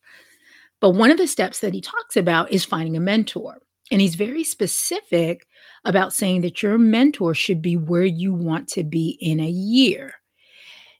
But 0.81 0.91
one 0.91 1.11
of 1.11 1.19
the 1.19 1.27
steps 1.27 1.59
that 1.61 1.75
he 1.75 1.81
talks 1.81 2.17
about 2.17 2.53
is 2.53 2.65
finding 2.65 2.97
a 2.97 3.01
mentor. 3.01 3.59
And 3.91 4.01
he's 4.01 4.15
very 4.15 4.45
specific 4.45 5.49
about 5.85 6.13
saying 6.13 6.43
that 6.43 6.63
your 6.63 6.79
mentor 6.79 7.35
should 7.35 7.61
be 7.61 7.77
where 7.77 8.05
you 8.05 8.33
want 8.33 8.69
to 8.69 8.85
be 8.85 9.19
in 9.21 9.41
a 9.41 9.51
year. 9.51 10.15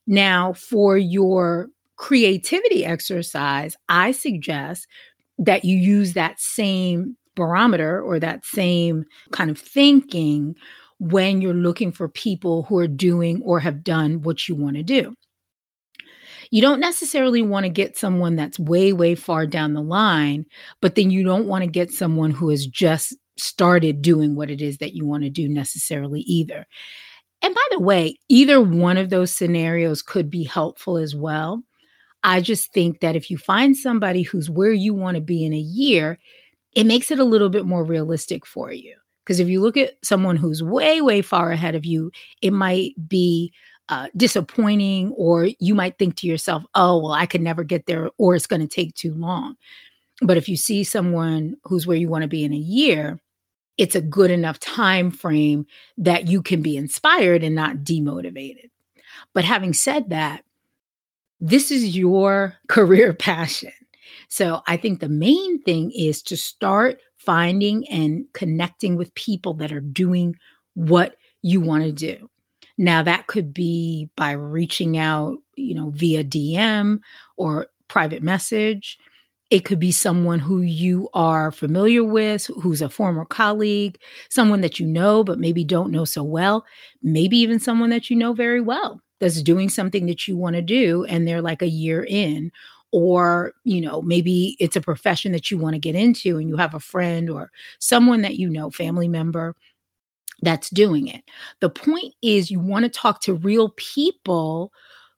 Now, 0.07 0.53
for 0.53 0.99
your 0.99 1.69
creativity 1.97 2.85
exercise, 2.85 3.77
I 3.89 4.13
suggest 4.13 4.87
that 5.39 5.65
you 5.65 5.77
use 5.77 6.13
that 6.15 6.41
same 6.41 7.17
barometer 7.35 8.01
or 8.01 8.19
that 8.21 8.45
same 8.45 9.05
kind 9.31 9.51
of 9.51 9.59
thinking 9.59 10.55
when 10.99 11.41
you're 11.41 11.55
looking 11.55 11.91
for 11.91 12.09
people 12.09 12.65
who 12.65 12.79
are 12.79 12.89
doing 12.89 13.43
or 13.43 13.59
have 13.59 13.83
done 13.83 14.23
what 14.23 14.49
you 14.49 14.55
want 14.55 14.77
to 14.77 14.83
do. 14.83 15.15
You 16.51 16.61
don't 16.61 16.81
necessarily 16.81 17.43
want 17.43 17.65
to 17.65 17.71
get 17.71 17.97
someone 17.97 18.37
that's 18.37 18.59
way, 18.59 18.93
way 18.93 19.15
far 19.15 19.47
down 19.47 19.73
the 19.73 19.83
line, 19.83 20.45
but 20.81 20.95
then 20.95 21.11
you 21.11 21.25
don't 21.25 21.47
want 21.47 21.65
to 21.65 21.71
get 21.71 21.91
someone 21.91 22.31
who 22.31 22.51
has 22.51 22.67
just 22.67 23.17
started 23.39 24.03
doing 24.03 24.37
what 24.37 24.51
it 24.51 24.61
is 24.61 24.79
that 24.79 24.93
you 24.93 25.07
want 25.07 25.23
to 25.23 25.31
do 25.31 25.49
necessarily 25.49 26.21
either. 26.21 26.67
And 27.43 27.55
by 27.55 27.67
the 27.73 27.81
way, 27.81 28.17
either 28.29 28.61
one 28.61 28.97
of 28.97 29.11
those 29.11 29.33
scenarios 29.33 30.01
could 30.01 30.31
be 30.31 30.45
helpful 30.45 30.97
as 30.97 31.15
well. 31.15 31.63
I 32.23 32.41
just 32.41 32.73
think 32.73 33.01
that 33.01 33.17
if 33.17 33.31
you 33.31 33.37
find 33.37 33.77
somebody 33.77 34.23
who's 34.23 34.49
where 34.49 34.73
you 34.73 34.95
want 34.95 35.17
to 35.17 35.21
be 35.21 35.45
in 35.45 35.53
a 35.53 35.59
year, 35.59 36.19
it 36.75 36.85
makes 36.85 37.11
it 37.11 37.19
a 37.19 37.25
little 37.25 37.49
bit 37.49 37.67
more 37.67 37.85
realistic 37.85 38.47
for 38.47 38.73
you. 38.73 38.97
Because 39.25 39.41
if 39.41 39.49
you 39.49 39.61
look 39.61 39.77
at 39.77 39.95
someone 40.03 40.37
who's 40.37 40.63
way, 40.63 41.01
way 41.01 41.23
far 41.23 41.51
ahead 41.51 41.75
of 41.75 41.85
you, 41.85 42.11
it 42.41 42.53
might 42.53 42.95
be 43.09 43.53
uh, 43.89 44.09
disappointing, 44.17 45.13
or 45.17 45.49
you 45.59 45.75
might 45.75 45.99
think 45.99 46.17
to 46.17 46.27
yourself, 46.27 46.65
oh, 46.75 46.99
well, 46.99 47.13
I 47.13 47.27
could 47.27 47.43
never 47.43 47.63
get 47.65 47.87
there, 47.87 48.11
or 48.19 48.35
it's 48.35 48.47
going 48.47 48.63
to 48.63 48.69
take 48.69 48.95
too 48.95 49.15
long. 49.15 49.57
But 50.23 50.37
if 50.37 50.49
you 50.49 50.57
see 50.57 50.85
someone 50.85 51.57
who's 51.65 51.87
where 51.87 51.97
you 51.97 52.09
want 52.09 52.23
to 52.23 52.29
be 52.29 52.45
in 52.45 52.53
a 52.53 52.57
year, 52.57 53.21
it's 53.79 53.95
a 53.95 54.01
good 54.01 54.31
enough 54.31 54.59
time 54.59 55.11
frame 55.11 55.67
that 55.99 56.29
you 56.29 56.43
can 56.43 56.63
be 56.63 56.77
inspired 56.77 57.43
and 57.43 57.55
not 57.55 57.79
demotivated. 57.79 58.71
But 59.33 59.45
having 59.45 59.73
said 59.73 60.11
that, 60.11 60.45
this 61.41 61.71
is 61.71 61.97
your 61.97 62.55
career 62.69 63.13
passion. 63.13 63.73
So 64.29 64.63
I 64.67 64.77
think 64.77 65.01
the 65.01 65.09
main 65.09 65.63
thing 65.63 65.91
is 65.93 66.23
to 66.25 66.37
start 66.37 67.01
finding 67.19 67.87
and 67.89 68.25
connecting 68.33 68.97
with 68.97 69.15
people 69.15 69.55
that 69.55 69.73
are 69.73 69.81
doing 69.81 70.37
what 70.75 71.17
you 71.43 71.61
want 71.61 71.85
to 71.85 71.93
do. 71.93 72.29
Now 72.79 73.03
that 73.03 73.27
could 73.27 73.53
be 73.53 74.09
by 74.17 74.33
reaching 74.33 74.97
out, 74.99 75.39
you 75.57 75.75
know, 75.75 75.91
via 75.91 76.25
DM 76.25 77.01
or 77.37 77.67
private 77.89 78.23
message. 78.23 78.99
It 79.53 79.67
could 79.67 79.79
be 79.79 79.93
someone 79.93 80.41
who 80.41 80.63
you 80.63 81.11
are 81.13 81.53
familiar 81.53 82.03
with, 82.03 82.47
who's 82.63 82.81
a 82.81 82.89
former 82.89 83.27
colleague, 83.27 83.99
someone 84.31 84.63
that 84.63 84.81
you 84.81 84.87
know, 84.87 85.23
but 85.25 85.39
maybe 85.39 85.63
don't 85.63 85.93
know 85.93 86.07
so 86.07 86.25
well, 86.25 86.65
maybe 87.03 87.37
even 87.39 87.61
someone 87.61 87.91
that 87.91 88.11
you 88.11 88.17
know 88.17 88.33
very 88.33 88.63
well 88.63 89.03
that's 89.21 89.43
doing 89.43 89.69
something 89.69 90.07
that 90.07 90.27
you 90.27 90.39
want 90.39 90.57
to 90.57 90.63
do 90.63 91.05
and 91.05 91.29
they're 91.29 91.43
like 91.43 91.63
a 91.63 91.69
year 91.69 92.05
in. 92.09 92.51
Or, 92.93 93.53
you 93.65 93.81
know, 93.83 94.03
maybe 94.03 94.57
it's 94.61 94.77
a 94.77 94.81
profession 94.81 95.33
that 95.33 95.51
you 95.51 95.59
want 95.59 95.75
to 95.75 95.81
get 95.81 95.95
into 95.97 96.39
and 96.39 96.49
you 96.49 96.57
have 96.57 96.75
a 96.75 96.81
friend 96.81 97.31
or 97.31 97.51
someone 97.79 98.23
that 98.23 98.37
you 98.37 98.51
know, 98.51 98.71
family 98.71 99.09
member 99.09 99.57
that's 100.43 100.71
doing 100.71 101.09
it. 101.09 101.23
The 101.61 101.71
point 101.71 102.15
is, 102.23 102.51
you 102.51 102.61
want 102.61 102.85
to 102.85 102.89
talk 102.89 103.21
to 103.23 103.35
real 103.35 103.71
people 103.77 104.73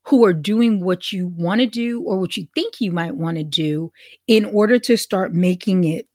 who 0.05 0.25
are 0.25 0.33
doing 0.33 0.85
what 0.85 1.13
you 1.13 1.29
want 1.29 1.61
to 1.61 1.67
do 1.67 2.03
or 2.03 2.19
what 2.19 2.37
you 2.37 2.47
think 2.55 2.81
you 2.81 2.93
might 2.93 3.17
want 3.17 3.37
to 3.39 3.45
do 3.45 3.91
in 4.27 4.45
order 4.45 4.79
to 4.79 4.97
start 4.97 5.33
making 5.33 5.85
it 5.85 6.07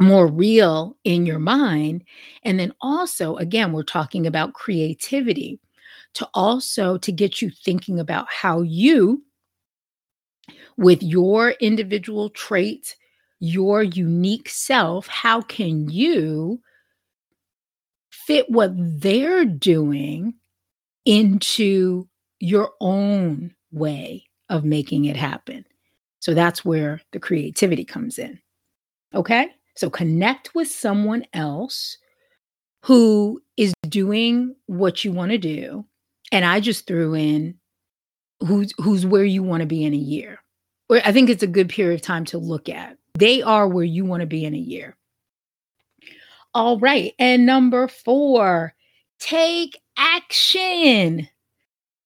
more 0.00 0.26
real 0.26 0.96
in 1.04 1.26
your 1.26 1.38
mind. 1.38 2.04
And 2.42 2.60
then 2.60 2.72
also 2.80 3.36
again 3.36 3.72
we're 3.72 3.82
talking 3.82 4.26
about 4.26 4.54
creativity 4.54 5.58
to 6.14 6.28
also 6.34 6.96
to 6.98 7.12
get 7.12 7.42
you 7.42 7.50
thinking 7.50 7.98
about 7.98 8.26
how 8.30 8.62
you 8.62 9.22
with 10.76 11.02
your 11.02 11.50
individual 11.60 12.30
traits 12.30 12.94
your 13.38 13.82
unique 13.82 14.48
self 14.48 15.06
how 15.08 15.42
can 15.42 15.90
you 15.90 16.58
fit 18.10 18.48
what 18.48 18.72
they're 18.74 19.44
doing 19.44 20.34
into 21.04 22.08
your 22.40 22.72
own 22.80 23.54
way 23.72 24.24
of 24.48 24.64
making 24.64 25.06
it 25.06 25.16
happen. 25.16 25.64
So 26.20 26.34
that's 26.34 26.64
where 26.64 27.00
the 27.12 27.20
creativity 27.20 27.84
comes 27.84 28.18
in. 28.18 28.38
Okay. 29.14 29.48
So 29.76 29.90
connect 29.90 30.54
with 30.54 30.68
someone 30.68 31.24
else 31.32 31.98
who 32.82 33.40
is 33.56 33.74
doing 33.88 34.54
what 34.66 35.04
you 35.04 35.12
want 35.12 35.32
to 35.32 35.38
do. 35.38 35.84
And 36.32 36.44
I 36.44 36.60
just 36.60 36.86
threw 36.86 37.14
in 37.14 37.56
who's 38.40 38.72
who's 38.78 39.06
where 39.06 39.24
you 39.24 39.42
want 39.42 39.60
to 39.60 39.66
be 39.66 39.84
in 39.84 39.92
a 39.94 39.98
year. 39.98 40.40
I 40.90 41.12
think 41.12 41.28
it's 41.30 41.42
a 41.42 41.48
good 41.48 41.68
period 41.68 41.96
of 41.96 42.02
time 42.02 42.24
to 42.26 42.38
look 42.38 42.68
at. 42.68 42.96
They 43.14 43.42
are 43.42 43.68
where 43.68 43.84
you 43.84 44.04
want 44.04 44.20
to 44.20 44.26
be 44.26 44.44
in 44.44 44.54
a 44.54 44.58
year. 44.58 44.96
All 46.54 46.78
right. 46.78 47.12
And 47.18 47.44
number 47.44 47.88
four, 47.88 48.74
take 49.18 49.78
action. 49.96 51.28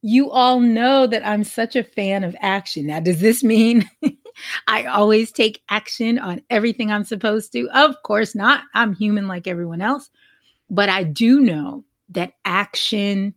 You 0.02 0.30
all 0.30 0.60
know 0.60 1.06
that 1.06 1.26
I'm 1.26 1.44
such 1.44 1.76
a 1.76 1.84
fan 1.84 2.24
of 2.24 2.34
action. 2.40 2.86
Now, 2.86 3.00
does 3.00 3.20
this 3.20 3.44
mean 3.44 3.88
I 4.68 4.84
always 4.84 5.30
take 5.30 5.62
action 5.68 6.18
on 6.18 6.42
everything 6.48 6.90
I'm 6.90 7.04
supposed 7.04 7.52
to? 7.52 7.68
Of 7.70 7.96
course 8.02 8.34
not. 8.34 8.64
I'm 8.74 8.94
human 8.94 9.28
like 9.28 9.46
everyone 9.46 9.82
else. 9.82 10.10
But 10.70 10.88
I 10.88 11.04
do 11.04 11.40
know 11.40 11.84
that 12.10 12.34
action 12.44 13.34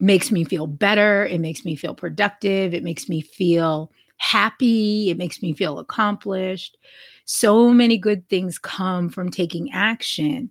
makes 0.00 0.30
me 0.30 0.44
feel 0.44 0.66
better. 0.66 1.26
It 1.26 1.40
makes 1.40 1.64
me 1.64 1.76
feel 1.76 1.94
productive. 1.94 2.72
It 2.72 2.82
makes 2.82 3.08
me 3.08 3.20
feel 3.20 3.90
happy. 4.16 5.10
It 5.10 5.18
makes 5.18 5.42
me 5.42 5.52
feel 5.52 5.78
accomplished. 5.78 6.78
So 7.26 7.70
many 7.70 7.98
good 7.98 8.28
things 8.28 8.58
come 8.58 9.08
from 9.08 9.30
taking 9.30 9.70
action. 9.72 10.50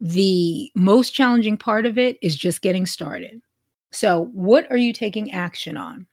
The 0.00 0.70
most 0.74 1.10
challenging 1.10 1.56
part 1.56 1.86
of 1.86 1.98
it 1.98 2.18
is 2.22 2.36
just 2.36 2.62
getting 2.62 2.86
started. 2.86 3.42
So, 3.92 4.26
what 4.32 4.70
are 4.70 4.76
you 4.76 4.92
taking 4.92 5.32
action 5.32 5.76
on? 5.76 6.06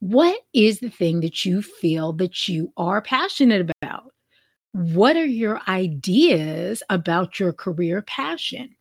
What 0.00 0.40
is 0.52 0.80
the 0.80 0.90
thing 0.90 1.20
that 1.20 1.44
you 1.44 1.62
feel 1.62 2.12
that 2.14 2.48
you 2.48 2.72
are 2.76 3.00
passionate 3.00 3.70
about? 3.82 4.12
What 4.72 5.16
are 5.16 5.26
your 5.26 5.60
ideas 5.68 6.82
about 6.90 7.40
your 7.40 7.52
career 7.52 8.02
passion? 8.02 8.76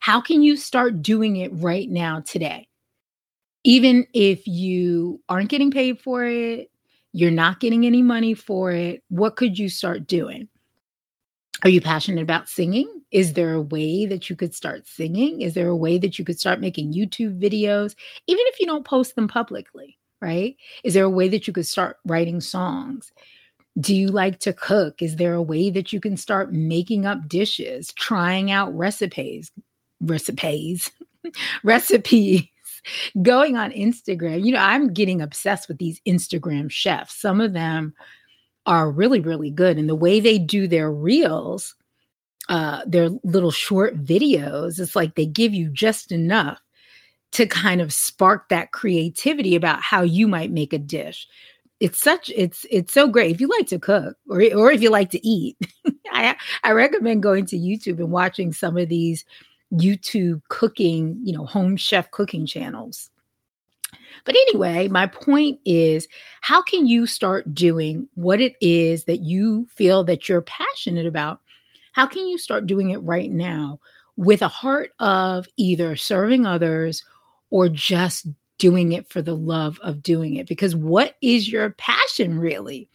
How 0.00 0.20
can 0.20 0.42
you 0.42 0.56
start 0.56 1.02
doing 1.02 1.36
it 1.36 1.50
right 1.54 1.88
now 1.88 2.20
today? 2.20 2.68
Even 3.64 4.06
if 4.14 4.46
you 4.46 5.20
aren't 5.28 5.50
getting 5.50 5.70
paid 5.70 6.00
for 6.00 6.24
it, 6.24 6.70
you're 7.12 7.30
not 7.30 7.60
getting 7.60 7.86
any 7.86 8.02
money 8.02 8.34
for 8.34 8.70
it, 8.72 9.02
what 9.08 9.36
could 9.36 9.58
you 9.58 9.68
start 9.68 10.06
doing? 10.06 10.48
Are 11.64 11.70
you 11.70 11.80
passionate 11.80 12.20
about 12.20 12.50
singing? 12.50 13.00
Is 13.10 13.32
there 13.32 13.54
a 13.54 13.62
way 13.62 14.04
that 14.04 14.28
you 14.28 14.36
could 14.36 14.54
start 14.54 14.86
singing? 14.86 15.40
Is 15.40 15.54
there 15.54 15.68
a 15.68 15.76
way 15.76 15.96
that 15.96 16.18
you 16.18 16.24
could 16.24 16.38
start 16.38 16.60
making 16.60 16.92
YouTube 16.92 17.40
videos, 17.40 17.94
even 18.26 18.44
if 18.48 18.60
you 18.60 18.66
don't 18.66 18.84
post 18.84 19.16
them 19.16 19.28
publicly, 19.28 19.98
right? 20.20 20.56
Is 20.84 20.92
there 20.92 21.04
a 21.04 21.10
way 21.10 21.28
that 21.28 21.46
you 21.46 21.54
could 21.54 21.66
start 21.66 21.96
writing 22.04 22.42
songs? 22.42 23.12
Do 23.80 23.96
you 23.96 24.08
like 24.08 24.40
to 24.40 24.52
cook? 24.52 25.00
Is 25.00 25.16
there 25.16 25.32
a 25.32 25.42
way 25.42 25.70
that 25.70 25.90
you 25.90 26.00
can 26.00 26.18
start 26.18 26.52
making 26.52 27.06
up 27.06 27.28
dishes, 27.28 27.94
trying 27.94 28.50
out 28.50 28.76
recipes, 28.76 29.50
recipes, 30.02 30.90
recipes, 31.64 32.44
going 33.22 33.56
on 33.56 33.70
Instagram? 33.70 34.44
You 34.44 34.52
know, 34.52 34.60
I'm 34.60 34.92
getting 34.92 35.22
obsessed 35.22 35.68
with 35.68 35.78
these 35.78 35.98
Instagram 36.06 36.70
chefs. 36.70 37.18
Some 37.18 37.40
of 37.40 37.54
them 37.54 37.94
are 38.66 38.90
really, 38.90 39.20
really 39.20 39.50
good. 39.50 39.78
And 39.78 39.88
the 39.88 39.94
way 39.94 40.20
they 40.20 40.38
do 40.38 40.66
their 40.66 40.90
reels, 40.90 41.74
uh, 42.48 42.82
their 42.86 43.10
little 43.22 43.50
short 43.50 44.02
videos, 44.04 44.78
it's 44.78 44.96
like 44.96 45.14
they 45.14 45.26
give 45.26 45.54
you 45.54 45.68
just 45.68 46.12
enough 46.12 46.60
to 47.32 47.46
kind 47.46 47.80
of 47.80 47.92
spark 47.92 48.48
that 48.48 48.72
creativity 48.72 49.56
about 49.56 49.82
how 49.82 50.02
you 50.02 50.28
might 50.28 50.52
make 50.52 50.72
a 50.72 50.78
dish. 50.78 51.26
It's 51.80 51.98
such 51.98 52.30
it's 52.34 52.64
it's 52.70 52.94
so 52.94 53.08
great 53.08 53.34
if 53.34 53.40
you 53.40 53.48
like 53.48 53.66
to 53.66 53.78
cook 53.78 54.16
or 54.28 54.40
or 54.54 54.70
if 54.70 54.80
you 54.80 54.88
like 54.90 55.10
to 55.10 55.26
eat. 55.26 55.56
I 56.12 56.36
I 56.62 56.70
recommend 56.70 57.22
going 57.22 57.44
to 57.46 57.58
YouTube 57.58 57.98
and 57.98 58.12
watching 58.12 58.52
some 58.52 58.78
of 58.78 58.88
these 58.88 59.24
YouTube 59.72 60.42
cooking, 60.48 61.18
you 61.24 61.32
know, 61.32 61.44
home 61.44 61.76
chef 61.76 62.10
cooking 62.12 62.46
channels. 62.46 63.10
But 64.24 64.36
anyway, 64.36 64.88
my 64.88 65.06
point 65.06 65.60
is 65.64 66.08
how 66.40 66.62
can 66.62 66.86
you 66.86 67.06
start 67.06 67.54
doing 67.54 68.08
what 68.14 68.40
it 68.40 68.56
is 68.60 69.04
that 69.04 69.20
you 69.20 69.66
feel 69.74 70.04
that 70.04 70.28
you're 70.28 70.42
passionate 70.42 71.06
about? 71.06 71.40
How 71.92 72.06
can 72.06 72.26
you 72.26 72.38
start 72.38 72.66
doing 72.66 72.90
it 72.90 72.98
right 72.98 73.30
now 73.30 73.80
with 74.16 74.42
a 74.42 74.48
heart 74.48 74.92
of 74.98 75.46
either 75.56 75.94
serving 75.96 76.46
others 76.46 77.04
or 77.50 77.68
just 77.68 78.26
doing 78.58 78.92
it 78.92 79.08
for 79.10 79.20
the 79.20 79.36
love 79.36 79.78
of 79.82 80.02
doing 80.02 80.36
it? 80.36 80.46
Because 80.46 80.74
what 80.74 81.16
is 81.20 81.50
your 81.50 81.70
passion 81.70 82.38
really? 82.38 82.88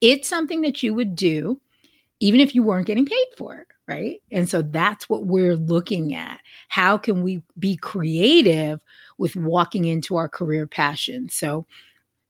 It's 0.00 0.28
something 0.28 0.62
that 0.62 0.82
you 0.82 0.94
would 0.94 1.14
do 1.14 1.60
even 2.20 2.40
if 2.40 2.54
you 2.54 2.62
weren't 2.62 2.86
getting 2.86 3.06
paid 3.06 3.26
for 3.36 3.56
it, 3.56 3.66
right? 3.88 4.20
And 4.30 4.48
so 4.48 4.62
that's 4.62 5.08
what 5.08 5.24
we're 5.24 5.56
looking 5.56 6.14
at. 6.14 6.40
How 6.68 6.98
can 6.98 7.22
we 7.22 7.42
be 7.58 7.76
creative 7.76 8.78
with 9.20 9.36
walking 9.36 9.84
into 9.84 10.16
our 10.16 10.30
career 10.30 10.66
passion. 10.66 11.28
So 11.28 11.66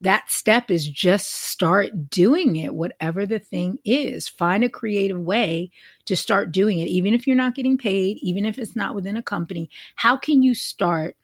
that 0.00 0.28
step 0.28 0.72
is 0.72 0.88
just 0.88 1.30
start 1.30 2.10
doing 2.10 2.56
it, 2.56 2.74
whatever 2.74 3.26
the 3.26 3.38
thing 3.38 3.78
is. 3.84 4.26
Find 4.26 4.64
a 4.64 4.68
creative 4.68 5.20
way 5.20 5.70
to 6.06 6.16
start 6.16 6.50
doing 6.50 6.80
it, 6.80 6.88
even 6.88 7.14
if 7.14 7.26
you're 7.26 7.36
not 7.36 7.54
getting 7.54 7.78
paid, 7.78 8.18
even 8.18 8.44
if 8.44 8.58
it's 8.58 8.74
not 8.74 8.96
within 8.96 9.16
a 9.16 9.22
company. 9.22 9.70
How 9.94 10.16
can 10.16 10.42
you 10.42 10.52
start 10.52 11.16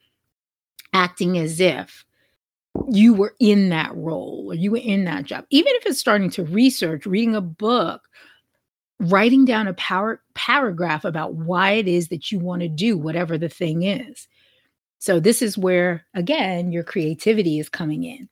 acting 0.93 1.37
as 1.37 1.59
if 1.59 2.05
you 2.89 3.13
were 3.13 3.35
in 3.41 3.71
that 3.71 3.93
role 3.97 4.45
or 4.47 4.55
you 4.55 4.71
were 4.71 4.77
in 4.77 5.05
that 5.07 5.25
job? 5.25 5.47
Even 5.51 5.73
if 5.75 5.87
it's 5.87 5.99
starting 5.99 6.31
to 6.31 6.45
research, 6.45 7.07
reading 7.07 7.35
a 7.35 7.41
book, 7.41 8.03
writing 9.01 9.45
down 9.45 9.67
a 9.67 9.75
power 9.75 10.23
paragraph 10.35 11.05
about 11.05 11.35
why 11.35 11.73
it 11.73 11.89
is 11.89 12.07
that 12.09 12.31
you 12.31 12.39
want 12.39 12.63
to 12.63 12.69
do 12.69 12.97
whatever 12.97 13.37
the 13.37 13.49
thing 13.49 13.83
is 13.83 14.29
So, 15.07 15.21
this 15.21 15.41
is 15.41 15.57
where, 15.57 16.05
again, 16.15 16.73
your 16.73 16.83
creativity 16.83 17.61
is 17.61 17.69
coming 17.69 18.03
in. 18.03 18.29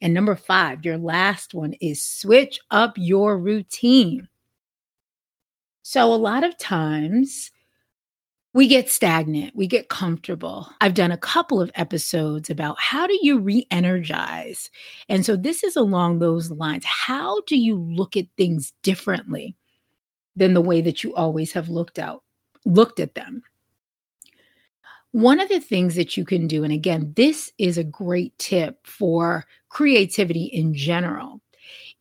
And 0.00 0.12
number 0.12 0.34
five, 0.34 0.84
your 0.84 0.98
last 0.98 1.54
one 1.54 1.74
is 1.74 2.02
switch 2.02 2.58
up 2.72 2.94
your 2.96 3.38
routine. 3.38 4.26
So, 5.82 6.12
a 6.12 6.16
lot 6.16 6.42
of 6.42 6.58
times 6.58 7.52
we 8.52 8.66
get 8.66 8.90
stagnant, 8.90 9.54
we 9.54 9.68
get 9.68 9.90
comfortable. 9.90 10.68
I've 10.80 10.94
done 10.94 11.12
a 11.12 11.16
couple 11.16 11.60
of 11.60 11.70
episodes 11.76 12.50
about 12.50 12.80
how 12.80 13.06
do 13.06 13.16
you 13.22 13.38
re 13.38 13.68
energize? 13.70 14.70
And 15.08 15.24
so, 15.24 15.36
this 15.36 15.62
is 15.62 15.76
along 15.76 16.18
those 16.18 16.50
lines. 16.50 16.84
How 16.84 17.42
do 17.42 17.56
you 17.56 17.76
look 17.76 18.16
at 18.16 18.26
things 18.36 18.72
differently 18.82 19.54
than 20.34 20.54
the 20.54 20.60
way 20.60 20.80
that 20.80 21.04
you 21.04 21.14
always 21.14 21.52
have 21.52 21.68
looked 21.68 22.00
out, 22.00 22.24
looked 22.64 22.98
at 22.98 23.14
them? 23.14 23.44
One 25.12 25.40
of 25.40 25.48
the 25.48 25.60
things 25.60 25.94
that 25.96 26.16
you 26.16 26.24
can 26.24 26.46
do, 26.46 26.64
and 26.64 26.72
again, 26.72 27.12
this 27.16 27.52
is 27.58 27.78
a 27.78 27.84
great 27.84 28.36
tip 28.38 28.78
for 28.86 29.46
creativity 29.68 30.44
in 30.44 30.74
general, 30.74 31.40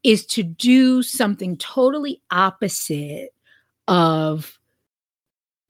is 0.04 0.26
to 0.28 0.44
do 0.44 1.04
something 1.04 1.58
totally 1.58 2.22
opposite 2.32 3.34
of 3.88 4.58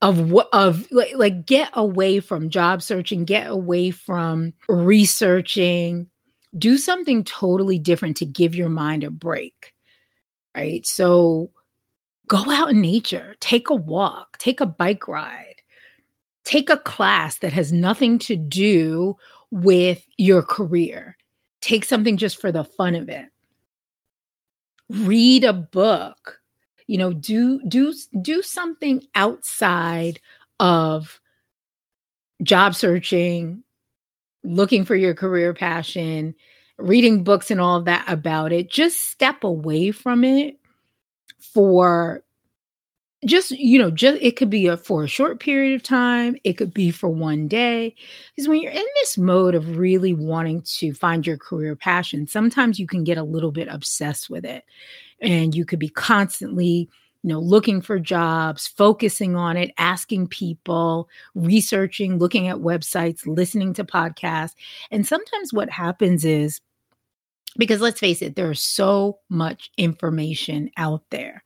of 0.01 0.31
what 0.31 0.49
of 0.53 0.91
like, 0.91 1.13
like 1.15 1.45
get 1.45 1.69
away 1.73 2.19
from 2.19 2.49
job 2.49 2.81
searching 2.81 3.25
get 3.25 3.47
away 3.47 3.91
from 3.91 4.53
researching. 4.67 6.07
Do 6.57 6.77
something 6.77 7.23
totally 7.23 7.79
different 7.79 8.17
to 8.17 8.25
give 8.25 8.55
your 8.55 8.69
mind 8.69 9.03
a 9.03 9.11
break 9.11 9.73
right? 10.55 10.85
So 10.85 11.51
go 12.27 12.49
out 12.49 12.71
in 12.71 12.81
nature 12.81 13.35
take 13.39 13.69
a 13.69 13.75
walk 13.75 14.37
take 14.37 14.61
a 14.61 14.65
bike 14.65 15.07
ride 15.07 15.60
take 16.43 16.69
a 16.69 16.77
class 16.77 17.39
that 17.39 17.53
has 17.53 17.71
nothing 17.71 18.19
to 18.19 18.35
do 18.35 19.17
with 19.51 20.05
your 20.17 20.41
career. 20.41 21.17
Take 21.61 21.85
something 21.85 22.17
just 22.17 22.39
for 22.39 22.51
the 22.51 22.63
fun 22.63 22.95
of 22.95 23.09
it. 23.09 23.25
Read 24.89 25.43
a 25.43 25.53
book. 25.53 26.39
You 26.87 26.97
know, 26.97 27.13
do 27.13 27.61
do 27.67 27.93
do 28.21 28.41
something 28.41 29.03
outside 29.15 30.19
of 30.59 31.21
job 32.43 32.75
searching, 32.75 33.63
looking 34.43 34.83
for 34.83 34.95
your 34.95 35.13
career 35.13 35.53
passion, 35.53 36.35
reading 36.77 37.23
books 37.23 37.51
and 37.51 37.61
all 37.61 37.81
that 37.83 38.05
about 38.07 38.51
it. 38.51 38.69
Just 38.69 39.09
step 39.09 39.43
away 39.43 39.91
from 39.91 40.23
it 40.23 40.59
for 41.39 42.23
just 43.25 43.51
you 43.51 43.77
know 43.77 43.91
just 43.91 44.19
it 44.21 44.35
could 44.35 44.49
be 44.49 44.67
a 44.67 44.75
for 44.75 45.03
a 45.03 45.07
short 45.07 45.39
period 45.39 45.75
of 45.75 45.83
time 45.83 46.35
it 46.43 46.53
could 46.53 46.73
be 46.73 46.89
for 46.89 47.09
one 47.09 47.47
day 47.47 47.93
because 48.35 48.47
when 48.47 48.59
you're 48.59 48.71
in 48.71 48.85
this 48.95 49.17
mode 49.17 49.53
of 49.53 49.77
really 49.77 50.13
wanting 50.13 50.61
to 50.63 50.93
find 50.93 51.27
your 51.27 51.37
career 51.37 51.75
passion 51.75 52.25
sometimes 52.25 52.79
you 52.79 52.87
can 52.87 53.03
get 53.03 53.17
a 53.17 53.23
little 53.23 53.51
bit 53.51 53.67
obsessed 53.69 54.29
with 54.29 54.43
it 54.43 54.63
and 55.21 55.53
you 55.53 55.65
could 55.65 55.77
be 55.77 55.89
constantly 55.89 56.89
you 57.21 57.27
know 57.27 57.39
looking 57.39 57.79
for 57.79 57.99
jobs 57.99 58.67
focusing 58.67 59.35
on 59.35 59.55
it 59.55 59.71
asking 59.77 60.27
people 60.27 61.07
researching 61.35 62.17
looking 62.17 62.47
at 62.47 62.55
websites 62.57 63.27
listening 63.27 63.71
to 63.71 63.83
podcasts 63.83 64.55
and 64.89 65.05
sometimes 65.05 65.53
what 65.53 65.69
happens 65.69 66.25
is 66.25 66.59
because 67.57 67.81
let's 67.81 67.99
face 67.99 68.23
it 68.23 68.35
there's 68.35 68.63
so 68.63 69.19
much 69.29 69.69
information 69.77 70.71
out 70.75 71.03
there 71.11 71.43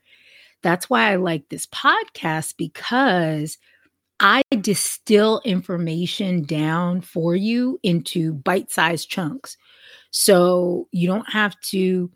that's 0.62 0.89
why 0.89 1.12
I 1.12 1.15
like 1.18 1.50
this 1.50 1.65
podcast 1.68 2.56
because 2.58 3.58
I 4.20 4.44
distill 4.62 5.41
information 5.44 6.44
down 6.44 7.02
for 7.02 7.36
you 7.36 7.80
into 7.84 8.34
bite-sized 8.34 9.10
chunks. 9.10 9.58
So 10.12 10.88
you 10.91 11.08
don't 11.08 11.30
have 11.30 11.60
to 11.72 12.10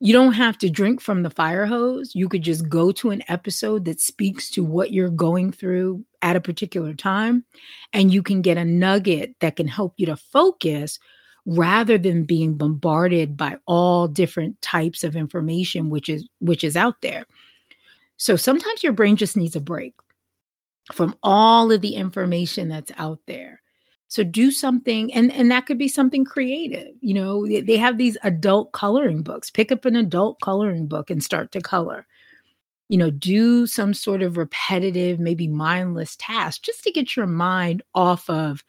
you 0.00 0.12
don't 0.12 0.34
have 0.34 0.58
to 0.58 0.68
drink 0.68 1.00
from 1.00 1.22
the 1.22 1.30
fire 1.30 1.64
hose. 1.64 2.14
You 2.14 2.28
could 2.28 2.42
just 2.42 2.68
go 2.68 2.92
to 2.92 3.10
an 3.10 3.22
episode 3.28 3.86
that 3.86 4.00
speaks 4.00 4.50
to 4.50 4.62
what 4.62 4.92
you're 4.92 5.08
going 5.08 5.50
through 5.50 6.04
at 6.20 6.36
a 6.36 6.40
particular 6.40 6.92
time 6.94 7.44
and 7.92 8.12
you 8.12 8.22
can 8.22 8.42
get 8.42 8.58
a 8.58 8.64
nugget 8.64 9.34
that 9.40 9.56
can 9.56 9.66
help 9.66 9.94
you 9.96 10.06
to 10.06 10.16
focus 10.16 10.98
rather 11.46 11.96
than 11.96 12.24
being 12.24 12.54
bombarded 12.54 13.36
by 13.36 13.56
all 13.66 14.06
different 14.06 14.60
types 14.62 15.04
of 15.04 15.16
information 15.16 15.90
which 15.90 16.08
is 16.08 16.28
which 16.40 16.64
is 16.64 16.76
out 16.76 17.00
there. 17.00 17.24
So 18.24 18.36
sometimes 18.36 18.82
your 18.82 18.94
brain 18.94 19.16
just 19.16 19.36
needs 19.36 19.54
a 19.54 19.60
break 19.60 19.92
from 20.94 21.14
all 21.22 21.70
of 21.70 21.82
the 21.82 21.94
information 21.94 22.70
that's 22.70 22.90
out 22.96 23.18
there. 23.26 23.60
So 24.08 24.24
do 24.24 24.50
something, 24.50 25.12
and, 25.12 25.30
and 25.30 25.50
that 25.50 25.66
could 25.66 25.76
be 25.76 25.88
something 25.88 26.24
creative. 26.24 26.94
You 27.02 27.12
know, 27.12 27.46
they 27.46 27.76
have 27.76 27.98
these 27.98 28.16
adult 28.22 28.72
coloring 28.72 29.20
books. 29.20 29.50
Pick 29.50 29.70
up 29.70 29.84
an 29.84 29.94
adult 29.94 30.40
coloring 30.40 30.86
book 30.86 31.10
and 31.10 31.22
start 31.22 31.52
to 31.52 31.60
color. 31.60 32.06
You 32.88 32.96
know, 32.96 33.10
do 33.10 33.66
some 33.66 33.92
sort 33.92 34.22
of 34.22 34.38
repetitive, 34.38 35.20
maybe 35.20 35.46
mindless 35.46 36.16
task 36.18 36.62
just 36.62 36.82
to 36.84 36.92
get 36.92 37.16
your 37.16 37.26
mind 37.26 37.82
off 37.94 38.30
of 38.30 38.64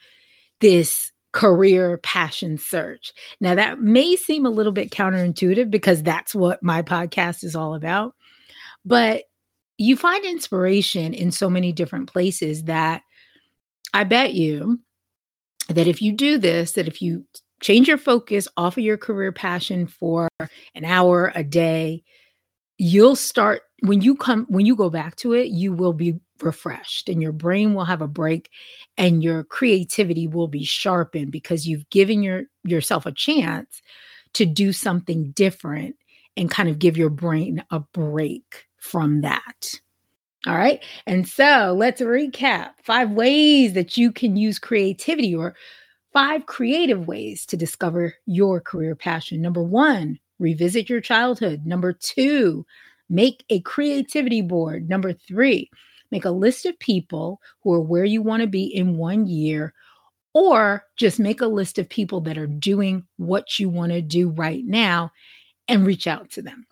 this 0.59 1.13
career 1.31 1.97
passion 1.99 2.57
search. 2.57 3.13
Now, 3.39 3.55
that 3.55 3.79
may 3.79 4.17
seem 4.17 4.45
a 4.45 4.49
little 4.49 4.73
bit 4.73 4.91
counterintuitive 4.91 5.71
because 5.71 6.03
that's 6.03 6.35
what 6.35 6.61
my 6.61 6.81
podcast 6.81 7.45
is 7.45 7.55
all 7.55 7.73
about. 7.73 8.15
But 8.83 9.23
you 9.77 9.97
find 9.97 10.23
inspiration 10.25 11.13
in 11.13 11.31
so 11.31 11.49
many 11.49 11.71
different 11.71 12.11
places 12.11 12.63
that 12.63 13.01
I 13.93 14.03
bet 14.03 14.33
you 14.33 14.79
that 15.69 15.87
if 15.87 16.01
you 16.01 16.13
do 16.13 16.37
this, 16.37 16.73
that 16.73 16.87
if 16.87 17.01
you 17.01 17.25
change 17.61 17.87
your 17.87 17.97
focus 17.97 18.47
off 18.57 18.77
of 18.77 18.83
your 18.83 18.97
career 18.97 19.31
passion 19.31 19.87
for 19.87 20.27
an 20.39 20.85
hour 20.85 21.31
a 21.35 21.43
day, 21.43 22.03
you'll 22.77 23.15
start 23.15 23.63
when 23.81 24.01
you 24.01 24.15
come 24.15 24.45
when 24.49 24.65
you 24.65 24.75
go 24.75 24.89
back 24.89 25.15
to 25.17 25.33
it, 25.33 25.47
you 25.47 25.73
will 25.73 25.93
be 25.93 26.19
refreshed 26.41 27.07
and 27.09 27.21
your 27.21 27.31
brain 27.31 27.73
will 27.73 27.85
have 27.85 28.01
a 28.01 28.07
break 28.07 28.49
and 28.97 29.23
your 29.23 29.43
creativity 29.43 30.27
will 30.27 30.47
be 30.47 30.63
sharpened 30.63 31.31
because 31.31 31.67
you've 31.67 31.89
given 31.89 32.21
your 32.21 32.43
yourself 32.63 33.05
a 33.05 33.11
chance 33.11 33.81
to 34.33 34.45
do 34.45 34.73
something 34.73 35.31
different 35.31 35.95
and 36.35 36.51
kind 36.51 36.67
of 36.67 36.79
give 36.79 36.97
your 36.97 37.09
brain 37.09 37.63
a 37.71 37.79
break 37.79 38.64
from 38.85 39.21
that. 39.21 39.73
All 40.47 40.55
right. 40.55 40.83
And 41.07 41.27
so 41.27 41.75
let's 41.75 42.01
recap 42.01 42.69
five 42.83 43.09
ways 43.11 43.73
that 43.73 43.97
you 43.97 44.11
can 44.11 44.37
use 44.37 44.59
creativity 44.59 45.35
or 45.35 45.55
five 46.13 46.45
creative 46.45 47.07
ways 47.07 47.45
to 47.47 47.57
discover 47.57 48.13
your 48.27 48.61
career 48.61 48.95
passion. 48.95 49.41
Number 49.41 49.63
one, 49.63 50.19
revisit 50.37 50.87
your 50.87 51.01
childhood. 51.01 51.65
Number 51.65 51.93
two, 51.93 52.65
make 53.09 53.43
a 53.49 53.59
creativity 53.61 54.41
board. 54.41 54.87
Number 54.87 55.13
three, 55.13 55.69
make 56.11 56.25
a 56.25 56.31
list 56.31 56.67
of 56.67 56.77
people 56.77 57.41
who 57.61 57.73
are 57.73 57.81
where 57.81 58.05
you 58.05 58.21
want 58.21 58.41
to 58.41 58.47
be 58.47 58.65
in 58.65 58.97
one 58.97 59.25
year, 59.25 59.73
or 60.33 60.85
just 60.95 61.19
make 61.19 61.41
a 61.41 61.47
list 61.47 61.79
of 61.79 61.89
people 61.89 62.21
that 62.21 62.37
are 62.37 62.47
doing 62.47 63.03
what 63.17 63.57
you 63.59 63.67
want 63.67 63.91
to 63.91 64.01
do 64.01 64.29
right 64.29 64.63
now 64.63 65.11
and 65.67 65.87
reach 65.87 66.05
out 66.05 66.29
to 66.29 66.41
them. 66.41 66.67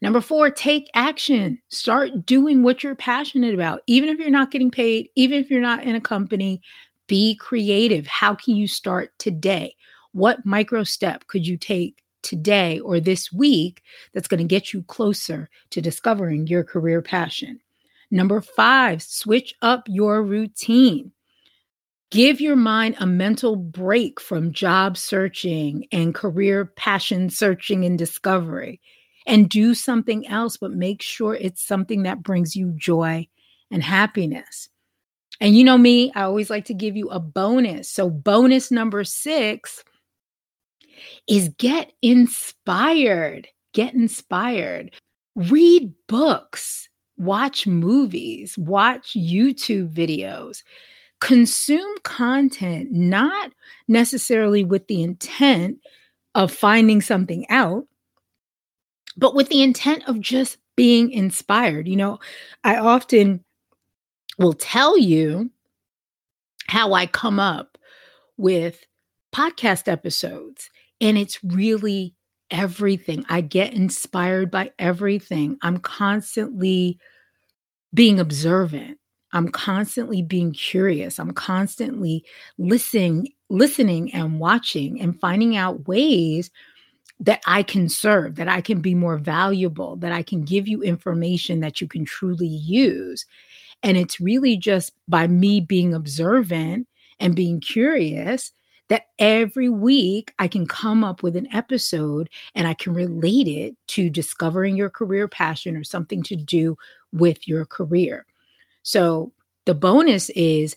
Number 0.00 0.20
four, 0.20 0.50
take 0.50 0.90
action. 0.94 1.60
Start 1.70 2.24
doing 2.24 2.62
what 2.62 2.82
you're 2.82 2.94
passionate 2.94 3.54
about. 3.54 3.82
Even 3.86 4.08
if 4.08 4.18
you're 4.18 4.30
not 4.30 4.50
getting 4.50 4.70
paid, 4.70 5.08
even 5.16 5.38
if 5.38 5.50
you're 5.50 5.60
not 5.60 5.82
in 5.82 5.96
a 5.96 6.00
company, 6.00 6.62
be 7.08 7.34
creative. 7.36 8.06
How 8.06 8.34
can 8.34 8.54
you 8.54 8.68
start 8.68 9.12
today? 9.18 9.74
What 10.12 10.46
micro 10.46 10.84
step 10.84 11.26
could 11.26 11.46
you 11.46 11.56
take 11.56 12.02
today 12.22 12.78
or 12.80 13.00
this 13.00 13.32
week 13.32 13.82
that's 14.12 14.28
going 14.28 14.38
to 14.38 14.44
get 14.44 14.72
you 14.72 14.82
closer 14.84 15.48
to 15.70 15.80
discovering 15.80 16.46
your 16.46 16.62
career 16.62 17.02
passion? 17.02 17.60
Number 18.10 18.40
five, 18.40 19.02
switch 19.02 19.54
up 19.62 19.84
your 19.88 20.22
routine. 20.22 21.12
Give 22.10 22.40
your 22.40 22.56
mind 22.56 22.96
a 23.00 23.06
mental 23.06 23.54
break 23.56 24.18
from 24.18 24.52
job 24.52 24.96
searching 24.96 25.86
and 25.92 26.14
career 26.14 26.64
passion 26.64 27.28
searching 27.28 27.84
and 27.84 27.98
discovery 27.98 28.80
and 29.28 29.48
do 29.48 29.74
something 29.74 30.26
else, 30.26 30.56
but 30.56 30.72
make 30.72 31.02
sure 31.02 31.34
it's 31.34 31.64
something 31.64 32.02
that 32.04 32.22
brings 32.22 32.56
you 32.56 32.72
joy 32.76 33.28
and 33.70 33.82
happiness. 33.82 34.70
And 35.40 35.56
you 35.56 35.62
know 35.62 35.78
me, 35.78 36.10
I 36.14 36.22
always 36.22 36.50
like 36.50 36.64
to 36.64 36.74
give 36.74 36.96
you 36.96 37.08
a 37.10 37.20
bonus. 37.20 37.88
So, 37.88 38.10
bonus 38.10 38.72
number 38.72 39.04
six 39.04 39.84
is 41.28 41.50
get 41.50 41.92
inspired. 42.02 43.46
Get 43.74 43.94
inspired. 43.94 44.92
Read 45.36 45.92
books, 46.08 46.88
watch 47.18 47.66
movies, 47.66 48.58
watch 48.58 49.12
YouTube 49.12 49.92
videos, 49.92 50.64
consume 51.20 51.94
content, 52.02 52.90
not 52.90 53.52
necessarily 53.86 54.64
with 54.64 54.88
the 54.88 55.02
intent 55.02 55.78
of 56.34 56.50
finding 56.50 57.00
something 57.00 57.46
out, 57.50 57.86
but 59.18 59.34
with 59.34 59.48
the 59.48 59.62
intent 59.62 60.04
of 60.08 60.20
just 60.20 60.56
being 60.78 61.10
inspired. 61.10 61.88
You 61.88 61.96
know, 61.96 62.20
I 62.62 62.76
often 62.76 63.44
will 64.38 64.52
tell 64.52 64.96
you 64.96 65.50
how 66.68 66.92
I 66.92 67.06
come 67.06 67.40
up 67.40 67.76
with 68.36 68.86
podcast 69.34 69.88
episodes. 69.88 70.70
And 71.00 71.18
it's 71.18 71.42
really 71.42 72.14
everything. 72.52 73.24
I 73.28 73.40
get 73.40 73.74
inspired 73.74 74.52
by 74.52 74.70
everything. 74.78 75.58
I'm 75.62 75.78
constantly 75.78 77.00
being 77.92 78.20
observant. 78.20 78.98
I'm 79.32 79.48
constantly 79.48 80.22
being 80.22 80.52
curious. 80.52 81.18
I'm 81.18 81.32
constantly 81.32 82.24
listening, 82.56 83.32
listening 83.50 84.14
and 84.14 84.38
watching 84.38 85.00
and 85.00 85.18
finding 85.20 85.56
out 85.56 85.88
ways 85.88 86.52
that 87.20 87.40
I 87.46 87.62
can 87.62 87.88
serve, 87.88 88.36
that 88.36 88.48
I 88.48 88.60
can 88.60 88.80
be 88.80 88.94
more 88.94 89.18
valuable, 89.18 89.96
that 89.96 90.12
I 90.12 90.22
can 90.22 90.42
give 90.42 90.68
you 90.68 90.82
information 90.82 91.60
that 91.60 91.80
you 91.80 91.88
can 91.88 92.04
truly 92.04 92.46
use. 92.46 93.26
And 93.82 93.96
it's 93.96 94.20
really 94.20 94.56
just 94.56 94.92
by 95.08 95.26
me 95.26 95.60
being 95.60 95.94
observant 95.94 96.86
and 97.20 97.34
being 97.34 97.60
curious 97.60 98.52
that 98.88 99.06
every 99.18 99.68
week 99.68 100.32
I 100.38 100.48
can 100.48 100.66
come 100.66 101.04
up 101.04 101.22
with 101.22 101.36
an 101.36 101.48
episode 101.52 102.30
and 102.54 102.66
I 102.66 102.74
can 102.74 102.94
relate 102.94 103.46
it 103.46 103.76
to 103.88 104.08
discovering 104.08 104.76
your 104.76 104.90
career 104.90 105.28
passion 105.28 105.76
or 105.76 105.84
something 105.84 106.22
to 106.24 106.36
do 106.36 106.76
with 107.12 107.46
your 107.46 107.66
career. 107.66 108.26
So 108.82 109.32
the 109.66 109.74
bonus 109.74 110.30
is 110.30 110.76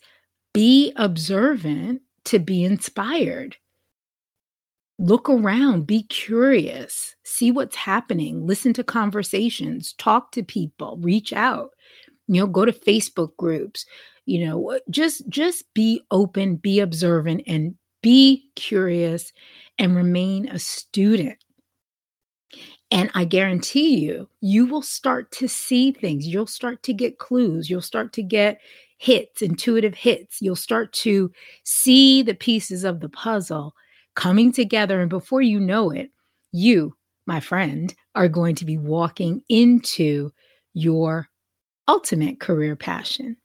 be 0.53 0.91
observant 0.97 2.01
to 2.25 2.39
be 2.39 2.63
inspired. 2.63 3.55
Look 5.01 5.29
around, 5.31 5.87
be 5.87 6.03
curious, 6.03 7.15
see 7.23 7.49
what's 7.49 7.75
happening, 7.75 8.45
listen 8.45 8.71
to 8.73 8.83
conversations, 8.83 9.93
talk 9.93 10.31
to 10.33 10.43
people, 10.43 10.99
reach 11.01 11.33
out. 11.33 11.71
You 12.27 12.41
know, 12.41 12.47
go 12.47 12.65
to 12.65 12.71
Facebook 12.71 13.35
groups, 13.35 13.83
you 14.27 14.45
know, 14.45 14.73
uh, 14.73 14.79
just 14.91 15.27
just 15.27 15.65
be 15.73 16.03
open, 16.11 16.55
be 16.55 16.79
observant 16.79 17.41
and 17.47 17.73
be 18.03 18.51
curious 18.55 19.33
and 19.79 19.95
remain 19.95 20.47
a 20.49 20.59
student. 20.59 21.43
And 22.91 23.09
I 23.15 23.25
guarantee 23.25 23.97
you, 23.97 24.29
you 24.41 24.67
will 24.67 24.83
start 24.83 25.31
to 25.31 25.47
see 25.47 25.91
things. 25.93 26.27
You'll 26.27 26.45
start 26.45 26.83
to 26.83 26.93
get 26.93 27.17
clues. 27.17 27.71
You'll 27.71 27.81
start 27.81 28.13
to 28.13 28.21
get 28.21 28.61
hits, 28.99 29.41
intuitive 29.41 29.95
hits. 29.95 30.43
You'll 30.43 30.55
start 30.55 30.93
to 30.93 31.31
see 31.63 32.21
the 32.21 32.35
pieces 32.35 32.83
of 32.83 32.99
the 32.99 33.09
puzzle 33.09 33.73
coming 34.15 34.51
together. 34.51 34.99
And 35.01 35.09
before 35.09 35.41
you 35.41 35.59
know 35.59 35.89
it, 35.89 36.11
you, 36.51 36.95
my 37.25 37.39
friend, 37.39 37.93
are 38.15 38.27
going 38.27 38.55
to 38.55 38.65
be 38.65 38.77
walking 38.77 39.41
into 39.49 40.31
your 40.73 41.27
ultimate 41.87 42.39
career 42.39 42.75
passion. 42.75 43.37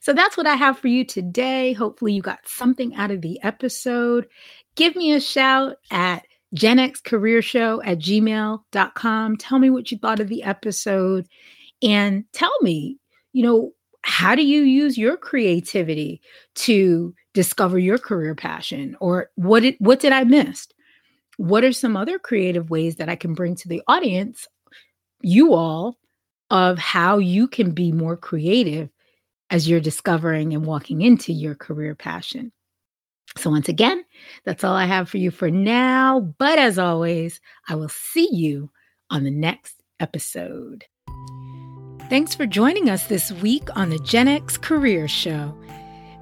So 0.00 0.12
that's 0.12 0.36
what 0.36 0.46
I 0.46 0.54
have 0.54 0.78
for 0.78 0.88
you 0.88 1.04
today. 1.04 1.72
Hopefully, 1.72 2.12
you 2.12 2.22
got 2.22 2.46
something 2.46 2.94
out 2.94 3.10
of 3.10 3.22
the 3.22 3.42
episode. 3.42 4.26
Give 4.76 4.96
me 4.96 5.12
a 5.12 5.20
shout 5.20 5.76
at 5.90 6.24
genxcareershow 6.54 7.80
at 7.84 7.98
gmail.com. 7.98 9.36
Tell 9.36 9.58
me 9.58 9.70
what 9.70 9.90
you 9.90 9.98
thought 9.98 10.20
of 10.20 10.28
the 10.28 10.42
episode 10.42 11.26
and 11.82 12.24
tell 12.32 12.52
me, 12.62 12.98
you 13.32 13.42
know, 13.42 13.72
how 14.02 14.34
do 14.34 14.42
you 14.42 14.62
use 14.62 14.96
your 14.96 15.16
creativity 15.16 16.20
to 16.54 17.14
discover 17.34 17.78
your 17.78 17.98
career 17.98 18.34
passion 18.34 18.96
or 19.00 19.30
what 19.34 19.60
did 19.60 19.76
what 19.78 20.00
did 20.00 20.12
I 20.12 20.24
miss? 20.24 20.68
What 21.36 21.64
are 21.64 21.72
some 21.72 21.96
other 21.96 22.18
creative 22.18 22.70
ways 22.70 22.96
that 22.96 23.08
I 23.08 23.16
can 23.16 23.34
bring 23.34 23.56
to 23.56 23.68
the 23.68 23.82
audience, 23.88 24.46
you 25.20 25.52
all, 25.52 25.98
of 26.50 26.78
how 26.78 27.18
you 27.18 27.48
can 27.48 27.72
be 27.72 27.90
more 27.90 28.16
creative 28.16 28.88
as 29.50 29.68
you're 29.68 29.80
discovering 29.80 30.52
and 30.52 30.64
walking 30.64 31.02
into 31.02 31.32
your 31.32 31.54
career 31.54 31.94
passion. 31.94 32.52
So, 33.36 33.50
once 33.50 33.68
again, 33.68 34.04
that's 34.44 34.62
all 34.62 34.74
I 34.74 34.84
have 34.84 35.08
for 35.08 35.18
you 35.18 35.30
for 35.30 35.50
now. 35.50 36.20
But 36.38 36.58
as 36.58 36.78
always, 36.78 37.40
I 37.68 37.74
will 37.74 37.88
see 37.88 38.28
you 38.30 38.70
on 39.10 39.24
the 39.24 39.30
next 39.30 39.82
episode. 39.98 40.84
Thanks 42.08 42.34
for 42.34 42.46
joining 42.46 42.90
us 42.90 43.06
this 43.06 43.32
week 43.32 43.68
on 43.76 43.90
the 43.90 43.98
Gen 43.98 44.28
X 44.28 44.56
Career 44.56 45.08
Show. 45.08 45.56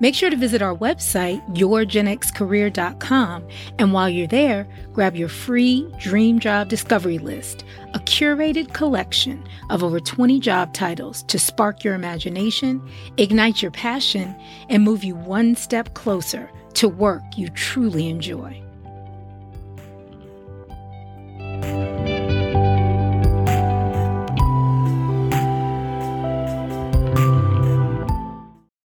Make 0.03 0.17
sure 0.17 0.31
to 0.31 0.37
visit 0.37 0.63
our 0.63 0.75
website, 0.75 1.41
yourgenxcareer.com, 1.57 3.47
and 3.79 3.93
while 3.93 4.09
you're 4.09 4.27
there, 4.27 4.67
grab 4.93 5.15
your 5.15 5.29
free 5.29 5.89
Dream 6.01 6.41
Job 6.41 6.69
Discovery 6.69 7.19
List, 7.19 7.65
a 7.95 8.01
curated 8.01 8.75
collection 8.75 9.47
of 9.71 9.85
over 9.85 10.01
20 10.01 10.41
job 10.41 10.75
titles 10.75 11.23
to 11.29 11.39
spark 11.39 11.85
your 11.85 11.95
imagination, 11.95 12.83
ignite 13.17 13.63
your 13.63 13.71
passion, 13.71 14.35
and 14.69 14.83
move 14.83 15.05
you 15.05 15.15
one 15.15 15.55
step 15.55 15.95
closer 15.95 16.51
to 16.75 16.89
work 16.89 17.23
you 17.37 17.49
truly 17.51 18.09
enjoy. 18.09 18.62